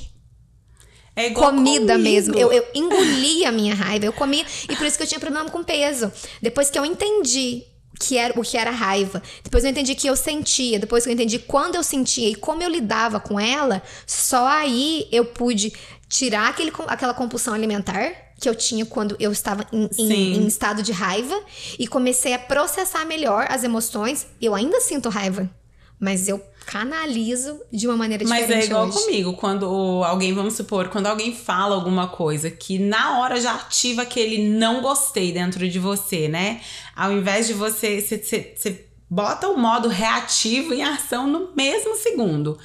É 1.16 1.26
igual 1.26 1.50
comida 1.50 1.94
comigo. 1.94 2.10
mesmo. 2.10 2.34
Eu, 2.36 2.52
eu 2.52 2.64
engoli 2.74 3.44
a 3.44 3.50
minha 3.50 3.74
raiva. 3.74 4.06
Eu 4.06 4.12
comi. 4.12 4.44
E 4.68 4.76
por 4.76 4.86
isso 4.86 4.96
que 4.96 5.02
eu 5.02 5.06
tinha 5.06 5.18
problema 5.18 5.50
com 5.50 5.64
peso. 5.64 6.12
Depois 6.40 6.70
que 6.70 6.78
eu 6.78 6.84
entendi 6.84 7.64
que 7.98 8.16
era 8.16 8.38
o 8.38 8.42
que 8.42 8.56
era 8.56 8.70
raiva. 8.70 9.22
Depois 9.42 9.64
eu 9.64 9.70
entendi 9.70 9.94
que 9.94 10.06
eu 10.06 10.16
sentia, 10.16 10.78
depois 10.78 11.04
que 11.04 11.10
eu 11.10 11.14
entendi 11.14 11.38
quando 11.38 11.74
eu 11.74 11.82
sentia 11.82 12.28
e 12.28 12.34
como 12.34 12.62
eu 12.62 12.70
lidava 12.70 13.18
com 13.20 13.38
ela, 13.38 13.82
só 14.06 14.46
aí 14.46 15.08
eu 15.10 15.24
pude 15.24 15.72
tirar 16.08 16.48
aquele, 16.48 16.72
aquela 16.86 17.12
compulsão 17.12 17.54
alimentar 17.54 18.12
que 18.40 18.48
eu 18.48 18.54
tinha 18.54 18.86
quando 18.86 19.16
eu 19.18 19.32
estava 19.32 19.66
em, 19.72 19.88
em, 19.98 20.36
em, 20.36 20.46
estado 20.46 20.82
de 20.82 20.92
raiva 20.92 21.38
e 21.78 21.88
comecei 21.88 22.32
a 22.32 22.38
processar 22.38 23.04
melhor 23.04 23.46
as 23.50 23.64
emoções. 23.64 24.26
Eu 24.40 24.54
ainda 24.54 24.80
sinto 24.80 25.08
raiva, 25.08 25.50
mas 26.00 26.28
eu 26.28 26.42
canalizo 26.64 27.60
de 27.72 27.86
uma 27.86 27.96
maneira 27.96 28.24
diferente. 28.24 28.48
Mas 28.48 28.64
é 28.64 28.66
igual 28.66 28.86
hoje. 28.86 28.98
comigo, 28.98 29.32
quando 29.34 29.66
alguém, 30.04 30.34
vamos 30.34 30.54
supor, 30.54 30.88
quando 30.88 31.06
alguém 31.06 31.34
fala 31.34 31.74
alguma 31.74 32.08
coisa 32.08 32.50
que 32.50 32.78
na 32.78 33.18
hora 33.20 33.40
já 33.40 33.54
ativa 33.54 34.02
aquele 34.02 34.48
não 34.48 34.82
gostei 34.82 35.32
dentro 35.32 35.68
de 35.68 35.78
você, 35.78 36.28
né? 36.28 36.60
Ao 36.94 37.10
invés 37.10 37.46
de 37.46 37.54
você, 37.54 38.00
você, 38.00 38.18
você, 38.18 38.54
você 38.54 38.88
bota 39.08 39.48
o 39.48 39.56
modo 39.56 39.88
reativo 39.88 40.74
em 40.74 40.82
ação 40.82 41.26
no 41.26 41.54
mesmo 41.56 41.96
segundo. 41.96 42.58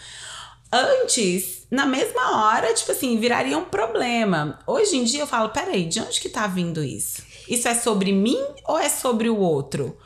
Antes, 0.72 1.66
na 1.72 1.86
mesma 1.86 2.46
hora, 2.46 2.74
tipo 2.74 2.92
assim, 2.92 3.18
viraria 3.20 3.58
um 3.58 3.66
problema. 3.66 4.60
Hoje 4.68 4.98
em 4.98 5.04
dia 5.04 5.22
eu 5.22 5.28
falo, 5.28 5.50
peraí, 5.50 5.86
de 5.86 6.02
onde 6.02 6.20
que 6.20 6.30
tá 6.30 6.46
vindo 6.46 6.84
isso? 6.84 7.22
Isso 7.48 7.68
é 7.68 7.76
sobre 7.76 8.12
mim 8.12 8.40
ou 8.66 8.78
é 8.78 8.90
sobre 8.90 9.30
o 9.30 9.38
outro? 9.38 9.98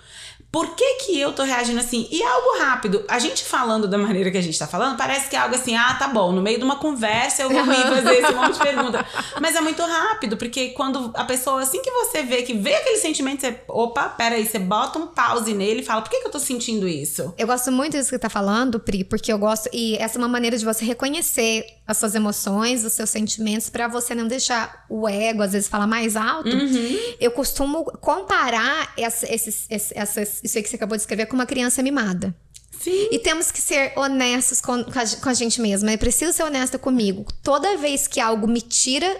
Por 0.58 0.70
que, 0.70 0.96
que 0.96 1.20
eu 1.20 1.34
tô 1.34 1.44
reagindo 1.44 1.80
assim? 1.80 2.08
E 2.10 2.24
algo 2.24 2.58
rápido. 2.58 3.06
A 3.08 3.20
gente 3.20 3.44
falando 3.44 3.88
da 3.88 3.96
maneira 3.96 4.32
que 4.32 4.40
a 4.40 4.42
gente 4.42 4.58
tá 4.58 4.66
falando, 4.66 4.98
parece 4.98 5.30
que 5.30 5.36
é 5.36 5.40
algo 5.40 5.54
assim, 5.54 5.76
ah, 5.76 5.94
tá 5.94 6.08
bom, 6.08 6.32
no 6.32 6.42
meio 6.42 6.58
de 6.58 6.64
uma 6.64 6.78
conversa 6.78 7.44
eu 7.44 7.50
vou 7.52 7.64
vir 7.64 7.76
fazer 7.76 8.14
esse 8.16 8.34
monte 8.34 8.54
de 8.54 8.60
pergunta. 8.60 9.06
Mas 9.40 9.56
é 9.56 9.62
muito 9.62 9.84
rápido, 9.84 10.36
porque 10.36 10.70
quando 10.70 11.12
a 11.14 11.24
pessoa, 11.26 11.62
assim 11.62 11.80
que 11.80 11.92
você 11.92 12.24
vê, 12.24 12.42
que 12.42 12.56
vê 12.56 12.74
aquele 12.74 12.98
sentimento, 12.98 13.42
você, 13.42 13.56
opa, 13.68 14.10
peraí, 14.10 14.48
você 14.48 14.58
bota 14.58 14.98
um 14.98 15.06
pause 15.06 15.54
nele 15.54 15.82
e 15.82 15.86
fala, 15.86 16.02
por 16.02 16.10
que, 16.10 16.22
que 16.22 16.28
eu 16.28 16.32
tô 16.32 16.40
sentindo 16.40 16.88
isso? 16.88 17.36
Eu 17.38 17.46
gosto 17.46 17.72
muito 17.72 17.92
disso 17.92 18.06
que 18.06 18.16
você 18.16 18.20
tá 18.20 18.30
falando, 18.30 18.80
Pri, 18.80 19.04
porque 19.04 19.32
eu 19.32 19.38
gosto, 19.38 19.70
e 19.72 19.96
essa 19.98 20.18
é 20.18 20.20
uma 20.20 20.28
maneira 20.28 20.58
de 20.58 20.66
você 20.66 20.84
reconhecer 20.84 21.68
as 21.88 21.98
suas 21.98 22.14
emoções, 22.16 22.84
os 22.84 22.94
seus 22.94 23.10
sentimentos, 23.10 23.70
para 23.70 23.88
você 23.88 24.14
não 24.14 24.28
deixar 24.28 24.86
o 24.90 25.08
ego, 25.08 25.42
às 25.42 25.54
vezes, 25.54 25.70
falar 25.70 25.88
mais 25.88 26.16
alto. 26.18 26.50
Uhum. 26.50 27.00
Eu 27.20 27.32
costumo 27.32 27.86
comparar 27.86 28.94
essa, 28.98 29.32
esses, 29.34 29.66
essas 29.70 30.42
isso 30.44 30.58
aí 30.58 30.64
que 30.64 30.70
você 30.70 30.76
acabou 30.76 30.98
de 30.98 31.04
escrever, 31.04 31.28
com 31.28 31.36
uma 31.36 31.46
criança 31.46 31.82
mimada. 31.82 32.36
Sim. 32.80 33.08
E 33.12 33.20
temos 33.20 33.52
que 33.52 33.62
ser 33.62 33.94
honestos 33.98 34.62
com, 34.62 34.84
com, 34.84 35.00
a, 35.00 35.06
com 35.22 35.30
a 35.30 35.34
gente 35.34 35.62
mesma. 35.62 35.92
Eu 35.92 35.98
preciso 35.98 36.34
ser 36.34 36.44
honesta 36.44 36.78
comigo. 36.78 37.26
Toda 37.42 37.78
vez 37.78 38.08
que 38.08 38.20
algo 38.20 38.48
me 38.48 38.62
tira 38.62 39.20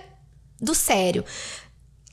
do 0.60 0.76
sério, 0.76 1.24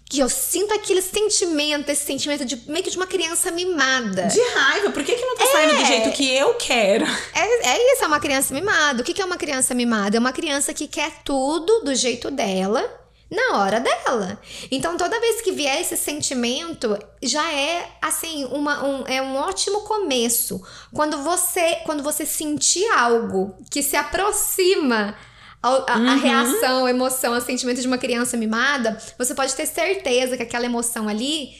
que 0.08 0.20
eu 0.20 0.28
sinto 0.28 0.72
aquele 0.74 1.00
sentimento, 1.00 1.88
esse 1.88 2.04
sentimento 2.04 2.44
de 2.44 2.56
meio 2.68 2.84
que 2.84 2.90
de 2.90 2.96
uma 2.96 3.06
criança 3.06 3.50
mimada. 3.50 4.26
De 4.26 4.40
raiva, 4.54 4.90
por 4.90 5.02
que, 5.02 5.14
que 5.14 5.24
não 5.24 5.36
tá 5.36 5.44
é, 5.44 5.46
saindo 5.46 5.76
do 5.76 5.84
jeito 5.86 6.12
que 6.12 6.30
eu 6.30 6.54
quero? 6.54 7.06
É, 7.34 7.70
é 7.70 7.92
isso, 7.92 8.04
é 8.04 8.06
uma 8.06 8.20
criança 8.20 8.52
mimada. 8.52 9.02
O 9.02 9.04
que, 9.04 9.14
que 9.14 9.22
é 9.22 9.24
uma 9.24 9.36
criança 9.36 9.74
mimada? 9.74 10.16
É 10.16 10.20
uma 10.20 10.32
criança 10.32 10.74
que 10.74 10.86
quer 10.86 11.22
tudo 11.24 11.80
do 11.80 11.94
jeito 11.94 12.30
dela 12.30 13.04
na 13.30 13.58
hora 13.58 13.80
dela. 13.80 14.40
Então, 14.70 14.96
toda 14.96 15.20
vez 15.20 15.40
que 15.40 15.52
vier 15.52 15.80
esse 15.80 15.96
sentimento, 15.96 16.96
já 17.22 17.52
é 17.52 17.88
assim, 18.00 18.44
uma, 18.46 18.84
um, 18.84 19.04
é 19.06 19.20
um 19.20 19.36
ótimo 19.36 19.80
começo. 19.80 20.62
Quando 20.92 21.22
você, 21.22 21.76
quando 21.84 22.02
você 22.02 22.24
sentir 22.24 22.86
algo 22.90 23.56
que 23.70 23.82
se 23.82 23.96
aproxima 23.96 25.16
a, 25.64 25.94
a, 25.94 25.96
uhum. 25.96 26.18
reação, 26.18 26.84
a 26.84 26.90
emoção, 26.90 27.32
o 27.34 27.40
sentimento 27.40 27.80
de 27.80 27.86
uma 27.86 27.96
criança 27.96 28.36
mimada, 28.36 28.98
você 29.18 29.34
pode 29.34 29.54
ter 29.54 29.66
certeza 29.66 30.36
que 30.36 30.42
aquela 30.42 30.66
emoção 30.66 31.08
ali 31.08 31.52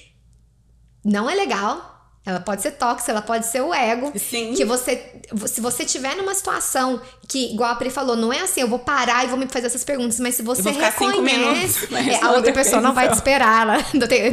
não 1.03 1.29
é 1.29 1.35
legal, 1.35 1.94
ela 2.27 2.41
pode 2.41 2.63
ser 2.63 2.73
tóxica, 2.73 3.13
ela 3.13 3.21
pode 3.21 3.47
ser 3.47 3.61
o 3.61 3.75
ego. 3.75 4.11
Sim. 4.19 4.55
Que 4.55 4.65
você, 4.65 5.13
se 5.47 5.61
você 5.61 5.85
tiver 5.85 6.17
numa 6.17 6.35
situação 6.35 7.01
que, 7.29 7.53
igual 7.53 7.71
a 7.71 7.75
Pri 7.75 7.91
falou, 7.91 8.17
não 8.17 8.33
é 8.33 8.41
assim, 8.41 8.63
eu 8.63 8.69
vou 8.69 8.79
parar 8.79 9.25
e 9.25 9.29
vou 9.29 9.37
me 9.37 9.47
fazer 9.47 9.67
essas 9.67 9.85
perguntas, 9.85 10.19
mas 10.19 10.35
se 10.35 10.43
você 10.43 10.71
reconhece, 10.71 11.89
é, 11.95 12.25
a 12.25 12.33
outra 12.33 12.51
pessoa 12.53 12.81
não 12.81 12.95
vai 12.95 13.09
te 13.09 13.15
esperar, 13.15 13.63
ela, 13.63 13.77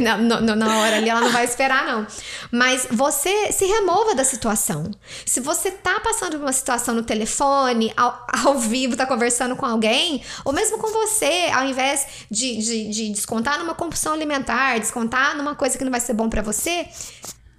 na, 0.00 0.16
na, 0.40 0.56
na 0.56 0.78
hora 0.78 0.96
ali 0.96 1.10
ela 1.10 1.20
não 1.20 1.32
vai 1.32 1.44
esperar, 1.44 1.84
não. 1.84 2.06
Mas 2.50 2.86
você 2.90 3.52
se 3.52 3.66
remova 3.66 4.14
da 4.14 4.24
situação. 4.24 4.90
Se 5.26 5.40
você 5.40 5.70
tá 5.70 6.00
passando 6.00 6.32
por 6.38 6.40
uma 6.40 6.52
situação 6.52 6.94
no 6.94 7.02
telefone, 7.02 7.92
ao, 7.94 8.26
ao 8.46 8.58
vivo, 8.58 8.96
tá 8.96 9.04
conversando 9.04 9.54
com 9.54 9.66
alguém, 9.66 10.22
ou 10.46 10.52
mesmo 10.54 10.78
com 10.78 10.90
você, 10.90 11.50
ao 11.52 11.66
invés 11.66 12.06
de, 12.30 12.56
de, 12.56 12.88
de 12.88 13.10
descontar 13.10 13.58
numa 13.58 13.74
compulsão 13.74 14.14
alimentar, 14.14 14.78
descontar 14.78 15.36
numa 15.36 15.54
coisa 15.54 15.76
que 15.76 15.84
não 15.84 15.90
vai 15.90 16.00
ser 16.00 16.14
bom 16.14 16.30
para 16.30 16.40
você, 16.40 16.88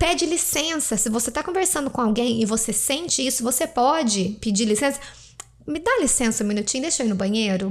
Pede 0.04 0.26
licença. 0.26 0.98
Se 0.98 1.08
você 1.08 1.30
está 1.30 1.42
conversando 1.42 1.90
com 1.90 2.02
alguém 2.02 2.42
e 2.42 2.46
você 2.46 2.74
sente 2.74 3.26
isso, 3.26 3.42
você 3.42 3.66
pode 3.66 4.38
pedir 4.42 4.66
licença. 4.66 5.00
Me 5.66 5.80
dá 5.80 5.92
licença 6.02 6.44
um 6.44 6.48
minutinho, 6.48 6.82
deixa 6.82 7.02
eu 7.02 7.08
ir 7.08 7.10
no 7.10 7.16
banheiro. 7.16 7.68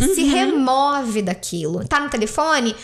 Uhum. 0.00 0.14
Se 0.14 0.22
remove 0.22 1.20
daquilo. 1.20 1.86
Tá 1.86 2.00
no 2.00 2.08
telefone? 2.08 2.74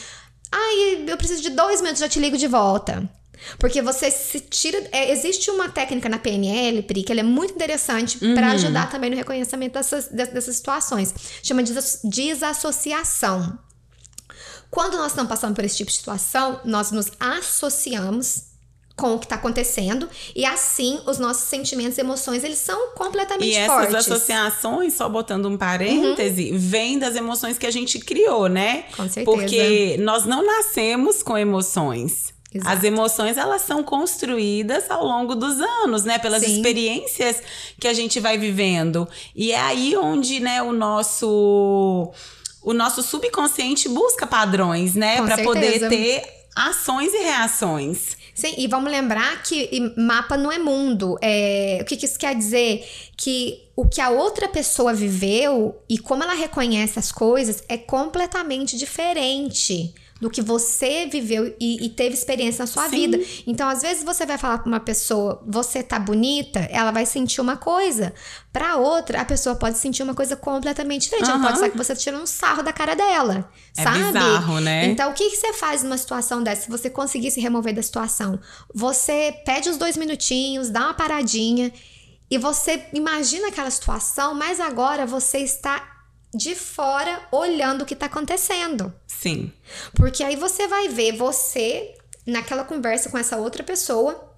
Ai, 0.53 1.03
eu 1.09 1.17
preciso 1.17 1.41
de 1.41 1.49
dois 1.49 1.81
minutos, 1.81 1.99
já 1.99 2.11
te 2.11 2.21
ligo 2.21 2.37
de 2.37 2.47
volta. 2.47 3.09
Porque 3.59 3.81
você 3.81 4.11
se 4.11 4.39
tira. 4.39 4.87
É, 4.93 5.11
existe 5.11 5.51
uma 5.51 5.71
técnica 5.71 6.07
na 6.07 6.19
PNL, 6.19 6.83
Pri, 6.83 7.03
que 7.03 7.11
ela 7.11 7.21
é 7.21 7.25
muito 7.25 7.55
interessante 7.55 8.23
uhum. 8.23 8.35
para 8.35 8.51
ajudar 8.51 8.91
também 8.91 9.09
no 9.09 9.17
reconhecimento 9.17 9.73
dessas, 9.73 10.09
dessas 10.09 10.57
situações. 10.57 11.15
Chama 11.43 11.63
de 11.63 11.73
desassociação. 12.05 13.59
Quando 14.71 14.99
nós 14.99 15.13
estamos 15.13 15.31
passando 15.31 15.55
por 15.55 15.65
esse 15.65 15.79
tipo 15.79 15.91
de 15.91 15.97
situação, 15.97 16.61
nós 16.67 16.91
nos 16.91 17.11
associamos 17.19 18.50
com 19.01 19.15
o 19.15 19.19
que 19.19 19.25
está 19.25 19.37
acontecendo 19.37 20.09
e 20.37 20.45
assim 20.45 21.01
os 21.07 21.19
nossos 21.19 21.45
sentimentos 21.49 21.97
e 21.97 22.03
emoções 22.03 22.45
eles 22.45 22.59
são 22.59 22.91
completamente 22.95 23.51
e 23.51 23.67
fortes. 23.67 23.93
E 23.93 23.97
essas 23.97 24.13
associações, 24.13 24.95
só 24.95 25.09
botando 25.09 25.47
um 25.47 25.57
parêntese, 25.57 26.53
uhum. 26.53 26.59
vêm 26.59 26.99
das 26.99 27.17
emoções 27.17 27.57
que 27.57 27.67
a 27.67 27.71
gente 27.71 27.99
criou, 27.99 28.47
né? 28.47 28.85
Com 28.95 29.09
certeza. 29.09 29.25
Porque 29.25 29.97
nós 30.01 30.27
não 30.27 30.45
nascemos 30.45 31.23
com 31.23 31.37
emoções. 31.37 32.35
Exato. 32.53 32.77
As 32.77 32.85
emoções 32.85 33.37
elas 33.37 33.63
são 33.63 33.83
construídas 33.83 34.91
ao 34.91 35.05
longo 35.05 35.37
dos 35.37 35.61
anos, 35.61 36.05
né, 36.05 36.19
pelas 36.19 36.43
Sim. 36.43 36.57
experiências 36.57 37.41
que 37.79 37.87
a 37.87 37.93
gente 37.93 38.19
vai 38.19 38.37
vivendo. 38.37 39.09
E 39.37 39.53
é 39.53 39.61
aí 39.61 39.97
onde, 39.97 40.41
né, 40.41 40.61
o 40.61 40.73
nosso 40.73 42.13
o 42.63 42.75
nosso 42.75 43.03
subconsciente 43.03 43.89
busca 43.89 44.27
padrões, 44.27 44.95
né, 44.95 45.23
para 45.23 45.39
poder 45.39 45.89
ter 45.89 46.23
ações 46.55 47.15
e 47.15 47.19
reações. 47.19 48.20
Sim, 48.41 48.55
e 48.57 48.67
vamos 48.67 48.91
lembrar 48.91 49.43
que 49.43 49.93
mapa 49.99 50.35
não 50.35 50.51
é 50.51 50.59
mundo. 50.59 51.19
É, 51.21 51.81
o 51.83 51.85
que, 51.85 51.95
que 51.95 52.07
isso 52.07 52.19
quer 52.19 52.35
dizer? 52.35 52.89
Que 53.15 53.65
o 53.77 53.87
que 53.87 54.01
a 54.01 54.09
outra 54.09 54.49
pessoa 54.49 54.95
viveu 54.95 55.79
e 55.87 55.99
como 55.99 56.23
ela 56.23 56.33
reconhece 56.33 56.99
as 56.99 57.13
coisas 57.13 57.63
é 57.69 57.77
completamente 57.77 58.79
diferente 58.79 59.93
do 60.21 60.29
que 60.29 60.43
você 60.43 61.07
viveu 61.07 61.55
e, 61.59 61.87
e 61.87 61.89
teve 61.89 62.15
experiência 62.15 62.63
na 62.63 62.67
sua 62.67 62.89
Sim. 62.89 62.97
vida. 62.97 63.21
Então, 63.47 63.69
às 63.69 63.81
vezes 63.83 64.05
você 64.05 64.27
vai 64.27 64.37
falar 64.37 64.59
pra 64.59 64.69
uma 64.69 64.81
pessoa, 64.81 65.43
você 65.47 65.83
tá 65.83 65.99
bonita, 65.99 66.61
ela 66.71 66.91
vai 66.91 67.07
sentir 67.07 67.41
uma 67.41 67.57
coisa. 67.57 68.13
Pra 68.53 68.77
outra, 68.77 69.21
a 69.21 69.25
pessoa 69.25 69.57
pode 69.57 69.79
sentir 69.79 70.03
uma 70.03 70.15
coisa 70.15 70.37
completamente 70.37 71.03
diferente. 71.03 71.31
Ela 71.31 71.39
Aham. 71.39 71.43
pode 71.47 71.55
pensar 71.61 71.71
que 71.71 71.77
você 71.79 71.95
tá 71.95 72.01
tirando 72.01 72.23
um 72.23 72.27
sarro 72.27 72.63
da 72.63 72.73
cara 72.73 72.95
dela, 72.95 73.51
É 73.77 73.83
sabe? 73.83 73.99
bizarro, 74.05 74.61
né? 74.61 74.87
Então, 74.87 75.11
o 75.11 75.15
que, 75.15 75.31
que 75.31 75.37
você 75.37 75.53
faz 75.55 75.83
numa 75.83 75.97
situação 75.97 76.43
dessa? 76.43 76.63
Se 76.63 76.71
você 76.71 76.91
conseguir 76.91 77.31
se 77.31 77.41
remover 77.41 77.75
da 77.75 77.83
situação, 77.83 78.39
você 78.75 79.33
pede 79.47 79.71
os 79.71 79.79
dois 79.79 79.97
minutinhos, 79.97 80.69
dá 80.69 80.81
uma 80.81 80.95
paradinha 80.95 81.73
e 82.31 82.39
você 82.39 82.85
imagina 82.93 83.49
aquela 83.49 83.71
situação, 83.71 84.35
mas 84.35 84.61
agora 84.61 85.07
você 85.07 85.39
está 85.39 86.00
de 86.35 86.55
fora 86.55 87.21
olhando 87.33 87.83
o 87.83 87.87
que 87.87 87.95
está 87.95 88.07
acontecendo. 88.07 88.93
Sim. 89.07 89.53
Porque 89.95 90.23
aí 90.23 90.37
você 90.37 90.67
vai 90.67 90.89
ver 90.89 91.17
você 91.17 91.95
naquela 92.27 92.65
conversa 92.65 93.11
com 93.11 93.19
essa 93.19 93.37
outra 93.37 93.63
pessoa 93.63 94.31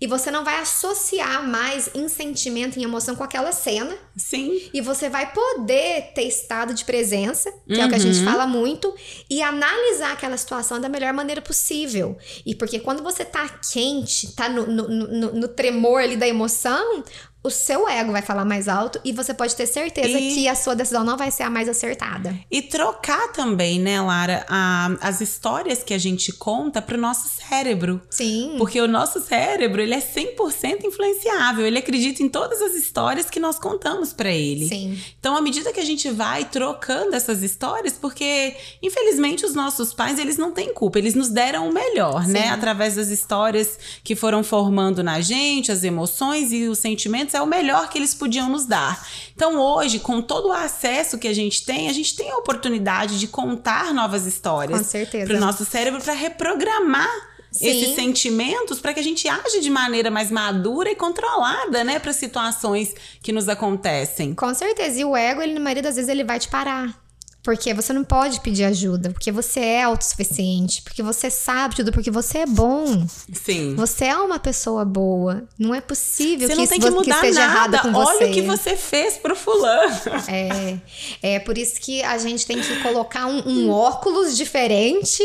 e 0.00 0.06
você 0.06 0.30
não 0.30 0.44
vai 0.44 0.60
associar 0.60 1.46
mais 1.46 1.88
em 1.94 2.08
sentimento, 2.08 2.78
em 2.78 2.82
emoção 2.82 3.14
com 3.14 3.22
aquela 3.22 3.52
cena. 3.52 3.96
Sim. 4.16 4.68
E 4.72 4.80
você 4.80 5.08
vai 5.08 5.32
poder 5.32 6.12
ter 6.14 6.24
estado 6.24 6.74
de 6.74 6.84
presença, 6.84 7.52
que 7.66 7.80
é 7.80 7.86
o 7.86 7.88
que 7.88 7.94
a 7.94 7.98
gente 7.98 8.22
fala 8.24 8.46
muito, 8.46 8.94
e 9.30 9.40
analisar 9.42 10.12
aquela 10.12 10.36
situação 10.36 10.80
da 10.80 10.88
melhor 10.88 11.12
maneira 11.12 11.40
possível. 11.40 12.18
E 12.44 12.54
porque 12.54 12.80
quando 12.80 13.02
você 13.02 13.24
tá 13.24 13.48
quente, 13.72 14.34
tá 14.34 14.48
no, 14.48 14.66
no, 14.66 14.88
no, 14.88 15.32
no 15.32 15.48
tremor 15.48 16.02
ali 16.02 16.16
da 16.16 16.26
emoção, 16.26 17.04
o 17.44 17.50
seu 17.50 17.86
ego 17.86 18.10
vai 18.10 18.22
falar 18.22 18.44
mais 18.44 18.66
alto 18.68 18.98
e 19.04 19.12
você 19.12 19.34
pode 19.34 19.54
ter 19.54 19.66
certeza 19.66 20.18
E- 20.18 20.34
que 20.34 20.48
a 20.48 20.54
sua 20.54 20.74
decisão 20.74 21.04
não 21.04 21.16
vai 21.16 21.30
ser 21.30 21.42
a 21.42 21.50
mais 21.50 21.68
acertada. 21.68 22.34
E 22.50 22.62
trocar 22.62 23.30
também, 23.32 23.78
né, 23.78 24.00
Lara, 24.00 24.46
a- 24.48 24.96
as 25.02 25.20
histórias 25.20 25.82
que 25.82 25.92
a 25.92 25.98
gente 25.98 26.32
conta 26.32 26.80
pro 26.80 26.96
nosso 26.96 27.28
cérebro. 27.28 28.00
Sim. 28.10 28.54
Porque 28.56 28.80
o 28.80 28.88
nosso 28.88 29.20
cérebro, 29.20 29.82
ele 29.82 29.94
é 29.94 30.00
100% 30.00 30.86
influenciável. 30.86 31.66
Ele 31.66 31.78
acredita 31.78 32.22
em 32.22 32.28
todas 32.30 32.62
as 32.62 32.74
histórias 32.74 33.28
que 33.28 33.38
nós 33.38 33.58
contamos 33.58 34.12
pra 34.12 34.30
ele. 34.30 34.66
Sim. 34.68 34.98
Então, 35.20 35.36
à 35.36 35.40
medida 35.42 35.72
que 35.72 35.80
a 35.80 35.84
gente 35.84 36.10
vai 36.10 36.44
trocando 36.46 37.14
essas 37.14 37.42
histórias, 37.42 37.92
porque 37.94 38.56
infelizmente 38.82 39.44
os 39.44 39.54
nossos 39.54 39.92
pais, 39.92 40.18
eles 40.18 40.38
não 40.38 40.50
têm 40.50 40.72
culpa, 40.72 40.98
eles 40.98 41.14
nos 41.14 41.28
deram 41.28 41.68
o 41.68 41.72
melhor, 41.74 42.26
né? 42.26 42.48
Através 42.48 42.94
das 42.94 43.08
histórias 43.08 43.78
que 44.02 44.14
foram 44.16 44.42
formando 44.42 45.02
na 45.02 45.20
gente, 45.20 45.70
as 45.70 45.84
emoções 45.84 46.52
e 46.52 46.64
os 46.68 46.78
sentimentos, 46.78 47.33
é 47.36 47.42
o 47.42 47.46
melhor 47.46 47.88
que 47.88 47.98
eles 47.98 48.14
podiam 48.14 48.48
nos 48.48 48.66
dar. 48.66 49.06
Então, 49.34 49.58
hoje, 49.58 49.98
com 49.98 50.22
todo 50.22 50.48
o 50.48 50.52
acesso 50.52 51.18
que 51.18 51.28
a 51.28 51.34
gente 51.34 51.64
tem, 51.64 51.88
a 51.88 51.92
gente 51.92 52.14
tem 52.14 52.30
a 52.30 52.36
oportunidade 52.36 53.18
de 53.18 53.26
contar 53.26 53.92
novas 53.92 54.26
histórias 54.26 54.78
Com 54.78 54.84
certeza. 54.84 55.26
para 55.26 55.36
o 55.36 55.40
nosso 55.40 55.64
cérebro 55.64 56.00
para 56.00 56.12
reprogramar 56.12 57.10
Sim. 57.50 57.68
esses 57.68 57.94
sentimentos 57.94 58.80
para 58.80 58.92
que 58.92 59.00
a 59.00 59.02
gente 59.02 59.28
age 59.28 59.60
de 59.60 59.70
maneira 59.70 60.10
mais 60.10 60.30
madura 60.30 60.90
e 60.90 60.96
controlada, 60.96 61.84
né, 61.84 61.98
para 61.98 62.12
situações 62.12 62.94
que 63.22 63.32
nos 63.32 63.48
acontecem. 63.48 64.34
Com 64.34 64.52
certeza. 64.54 65.00
E 65.00 65.04
o 65.04 65.16
ego, 65.16 65.40
ele, 65.40 65.54
na 65.54 65.60
maioria 65.60 65.82
das 65.82 65.96
vezes, 65.96 66.08
ele 66.08 66.24
vai 66.24 66.38
te 66.38 66.48
parar. 66.48 67.03
Porque 67.44 67.74
você 67.74 67.92
não 67.92 68.02
pode 68.02 68.40
pedir 68.40 68.64
ajuda, 68.64 69.10
porque 69.10 69.30
você 69.30 69.60
é 69.60 69.82
autossuficiente, 69.82 70.80
porque 70.80 71.02
você 71.02 71.28
sabe 71.28 71.76
tudo, 71.76 71.92
porque 71.92 72.10
você 72.10 72.38
é 72.38 72.46
bom. 72.46 73.06
Sim. 73.34 73.74
Você 73.74 74.06
é 74.06 74.16
uma 74.16 74.38
pessoa 74.38 74.82
boa. 74.82 75.44
Não 75.58 75.74
é 75.74 75.82
possível 75.82 76.48
Você 76.48 76.52
que 76.52 76.56
não 76.56 76.64
isso 76.64 76.72
tem 76.72 76.80
que 76.80 76.88
mudar 76.90 77.16
esteja 77.16 77.42
errado 77.42 77.72
nada. 77.72 77.82
com 77.82 77.92
você. 77.92 78.24
Olha 78.24 78.26
o 78.28 78.32
que 78.32 78.40
você 78.40 78.76
fez 78.76 79.18
pro 79.18 79.36
fulano. 79.36 79.94
É, 80.26 81.34
é 81.34 81.38
por 81.38 81.58
isso 81.58 81.78
que 81.80 82.02
a 82.02 82.16
gente 82.16 82.46
tem 82.46 82.58
que 82.58 82.82
colocar 82.82 83.26
um, 83.26 83.46
um 83.46 83.70
óculos 83.70 84.34
diferente 84.34 85.22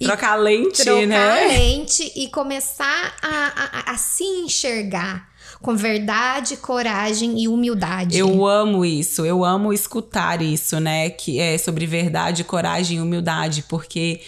Trocar 0.00 0.36
lente, 0.36 0.82
trocar 0.82 1.06
né? 1.06 1.44
a 1.44 1.48
lente 1.48 2.12
e 2.16 2.28
começar 2.28 3.14
a, 3.20 3.90
a, 3.90 3.92
a 3.92 3.96
se 3.98 4.24
enxergar 4.24 5.28
com 5.60 5.74
verdade, 5.74 6.56
coragem 6.56 7.40
e 7.40 7.48
humildade. 7.48 8.16
Eu 8.16 8.46
amo 8.46 8.84
isso, 8.84 9.24
eu 9.24 9.44
amo 9.44 9.72
escutar 9.72 10.40
isso, 10.40 10.78
né? 10.78 11.10
Que 11.10 11.38
é 11.40 11.58
sobre 11.58 11.86
verdade, 11.86 12.44
coragem 12.44 12.98
e 12.98 13.00
humildade, 13.00 13.64
porque 13.68 14.20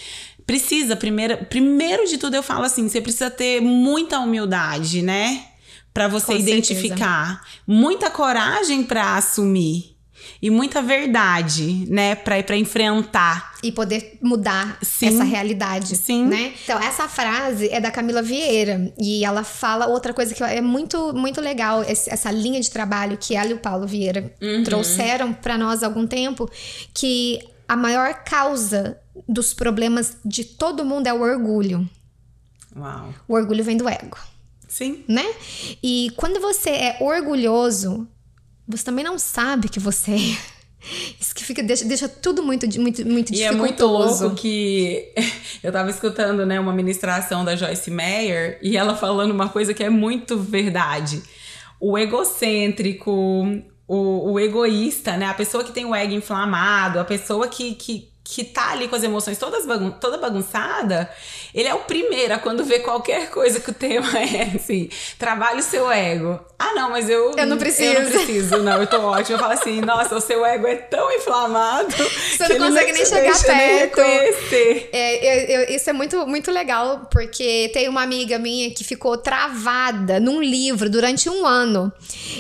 precisa, 0.47 0.97
primeiro, 0.97 1.45
primeiro 1.47 2.07
de 2.07 2.19
tudo 2.19 2.35
eu 2.35 2.43
falo 2.43 2.65
assim, 2.65 2.89
você 2.89 3.01
precisa 3.01 3.31
ter 3.31 3.61
muita 3.61 4.19
humildade, 4.19 5.03
né? 5.03 5.45
Pra 5.95 6.09
você 6.09 6.27
Com 6.27 6.39
identificar, 6.39 7.45
muita 7.67 8.11
coragem 8.11 8.83
pra 8.85 9.17
assumir 9.17 9.90
e 10.41 10.51
muita 10.51 10.81
verdade, 10.83 11.85
né, 11.89 12.15
Pra 12.15 12.43
para 12.43 12.57
enfrentar. 12.57 13.55
e 13.63 13.71
poder 13.71 14.19
mudar 14.23 14.79
Sim. 14.83 15.09
essa 15.09 15.25
realidade, 15.25 15.97
Sim. 15.97 16.27
né? 16.27 16.55
Então, 16.65 16.81
essa 16.81 17.07
frase 17.09 17.69
é 17.69 17.81
da 17.81 17.91
Camila 17.91 18.23
Vieira 18.23 18.93
e 18.99 19.25
ela 19.25 19.45
fala 19.45 19.87
outra 19.87 20.15
coisa 20.15 20.35
que 20.35 20.43
é 20.43 20.61
muito 20.61 21.13
muito 21.15 21.41
legal, 21.41 21.83
essa 21.87 22.31
linha 22.31 22.61
de 22.61 22.71
trabalho 22.71 23.19
que 23.19 23.35
ela 23.37 23.51
e 23.51 23.55
o 23.55 23.59
Paulo 23.59 23.87
Vieira 23.87 24.33
Uhum. 24.41 24.65
trouxeram 24.65 25.33
para 25.33 25.59
nós 25.59 25.83
há 25.83 25.87
algum 25.87 26.07
tempo, 26.07 26.51
que 26.95 27.41
a 27.69 27.77
maior 27.77 28.15
causa 28.25 28.99
dos 29.29 29.53
problemas 29.55 30.17
de 30.25 30.45
todo 30.45 30.85
mundo 30.85 31.07
é 31.07 31.13
o 31.13 31.21
orgulho. 31.21 31.89
Uau. 32.77 33.13
O 33.29 33.35
orgulho 33.35 33.63
vem 33.65 33.77
do 33.77 33.89
ego, 33.89 34.17
Sim. 34.69 35.05
né? 35.07 35.25
E 35.83 36.11
quando 36.17 36.41
você 36.41 36.71
é 36.71 36.97
orgulhoso, 37.01 38.09
você 38.67 38.85
também 38.85 39.05
não 39.05 39.19
sabe 39.19 39.69
que 39.69 39.81
você 39.81 40.13
é. 40.13 40.61
Isso 41.21 41.35
que 41.35 41.45
fica, 41.45 41.63
deixa, 41.63 41.85
deixa 41.85 42.09
tudo 42.09 42.43
muito, 42.43 42.67
muito, 42.81 43.07
muito 43.07 43.35
E 43.35 43.43
é 43.43 43.53
muito 43.53 43.85
louco 43.87 44.35
que 44.35 45.13
eu 45.63 45.71
tava 45.71 45.91
escutando, 45.91 46.47
né, 46.47 46.59
uma 46.59 46.73
ministração 46.73 47.45
da 47.45 47.55
Joyce 47.55 47.91
Meyer 47.91 48.59
e 48.63 48.77
ela 48.77 48.97
falando 48.97 49.31
uma 49.31 49.49
coisa 49.49 49.75
que 49.75 49.85
é 49.85 49.91
muito 49.91 50.39
verdade. 50.39 51.23
O 51.79 51.99
egocêntrico, 51.99 53.11
o, 53.87 54.33
o 54.33 54.41
egoísta, 54.41 55.17
né, 55.17 55.27
a 55.27 55.35
pessoa 55.35 55.65
que 55.65 55.73
tem 55.73 55.85
o 55.85 55.95
ego 55.95 56.15
inflamado, 56.15 56.99
a 56.99 57.05
pessoa 57.05 57.49
que, 57.49 57.75
que, 57.75 58.10
que 58.33 58.45
tá 58.45 58.71
ali 58.71 58.87
com 58.87 58.95
as 58.95 59.03
emoções 59.03 59.37
todas 59.39 59.67
bagun 59.67 59.91
toda 59.91 60.17
bagunçada, 60.17 61.11
ele 61.53 61.67
é 61.69 61.75
o 61.75 61.81
primeiro 61.81 62.35
a 62.35 62.39
quando 62.39 62.63
vê 62.65 62.79
qualquer 62.79 63.29
coisa 63.31 63.59
que 63.59 63.71
o 63.71 63.75
tema 63.75 64.07
é 64.19 64.57
assim, 64.57 64.89
trabalhe 65.19 65.59
o 65.61 65.63
seu 65.65 65.91
ego. 65.91 66.39
Ah, 66.59 66.73
não, 66.75 66.91
mas 66.91 67.09
eu. 67.09 67.33
Eu 67.37 67.47
não 67.47 67.57
preciso. 67.57 67.93
Eu 67.95 68.03
não 68.03 68.11
preciso, 68.11 68.59
não, 68.59 68.81
eu 68.81 68.87
tô 68.87 69.01
ótima. 69.01 69.35
Eu 69.37 69.41
falo 69.41 69.53
assim, 69.55 69.81
nossa, 69.81 70.15
o 70.15 70.21
seu 70.21 70.45
ego 70.45 70.67
é 70.67 70.77
tão 70.77 71.11
inflamado. 71.11 71.89
Você 71.97 72.47
que 72.47 72.59
não 72.59 72.69
consegue 72.69 72.93
nem 72.93 73.05
chegar 73.07 73.33
nem 73.33 73.43
perto. 73.43 74.01
reconhecer. 74.01 74.91
É, 74.93 75.55
eu- 75.57 75.61
eu- 75.63 75.75
isso 75.75 75.89
é 75.89 75.93
muito, 75.95 76.27
muito 76.27 76.51
legal, 76.51 77.09
porque 77.11 77.71
tem 77.73 77.89
uma 77.89 78.03
amiga 78.03 78.39
minha 78.39 78.71
que 78.71 78.85
ficou 78.85 79.17
travada 79.17 80.21
num 80.21 80.43
livro 80.43 80.91
durante 80.91 81.29
um 81.31 81.47
ano. 81.47 81.91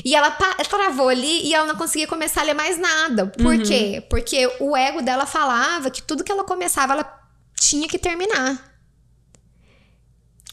E 0.04 0.14
ela 0.14 0.30
travou 0.68 1.08
ali 1.08 1.46
e 1.48 1.54
ela 1.54 1.66
não 1.66 1.76
conseguia 1.76 2.06
começar 2.06 2.42
a 2.42 2.44
ler 2.44 2.54
mais 2.54 2.78
nada. 2.78 3.26
Por 3.26 3.54
Uhum. 3.54 3.62
quê? 3.62 4.02
Porque 4.10 4.48
o 4.60 4.76
ego 4.76 5.00
dela 5.02 5.24
falava 5.24 5.79
que 5.88 6.02
tudo 6.02 6.24
que 6.24 6.32
ela 6.32 6.42
começava, 6.42 6.94
ela 6.94 7.22
tinha 7.54 7.86
que 7.86 7.96
terminar. 7.98 8.60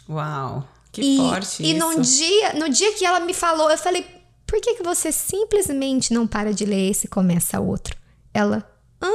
Uau, 0.07 0.67
que 0.91 1.01
e 1.01 1.17
forte 1.17 1.63
e 1.63 1.71
isso. 1.75 1.79
num 1.79 1.99
dia, 2.01 2.53
no 2.53 2.69
dia 2.69 2.93
que 2.93 3.05
ela 3.05 3.19
me 3.19 3.33
falou, 3.33 3.69
eu 3.71 3.77
falei: 3.77 4.05
por 4.45 4.61
que, 4.61 4.75
que 4.75 4.83
você 4.83 5.11
simplesmente 5.11 6.13
não 6.13 6.25
para 6.27 6.53
de 6.53 6.65
ler 6.65 6.91
esse 6.91 7.07
e 7.07 7.09
começa 7.09 7.59
outro? 7.59 7.97
Ela, 8.33 8.69
hã? 9.01 9.11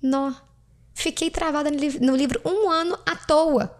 Nó. 0.00 0.32
Fiquei 0.94 1.30
travada 1.30 1.70
no, 1.70 1.76
li- 1.78 2.00
no 2.00 2.16
livro 2.16 2.40
um 2.44 2.70
ano 2.70 2.98
à 3.04 3.14
toa. 3.14 3.76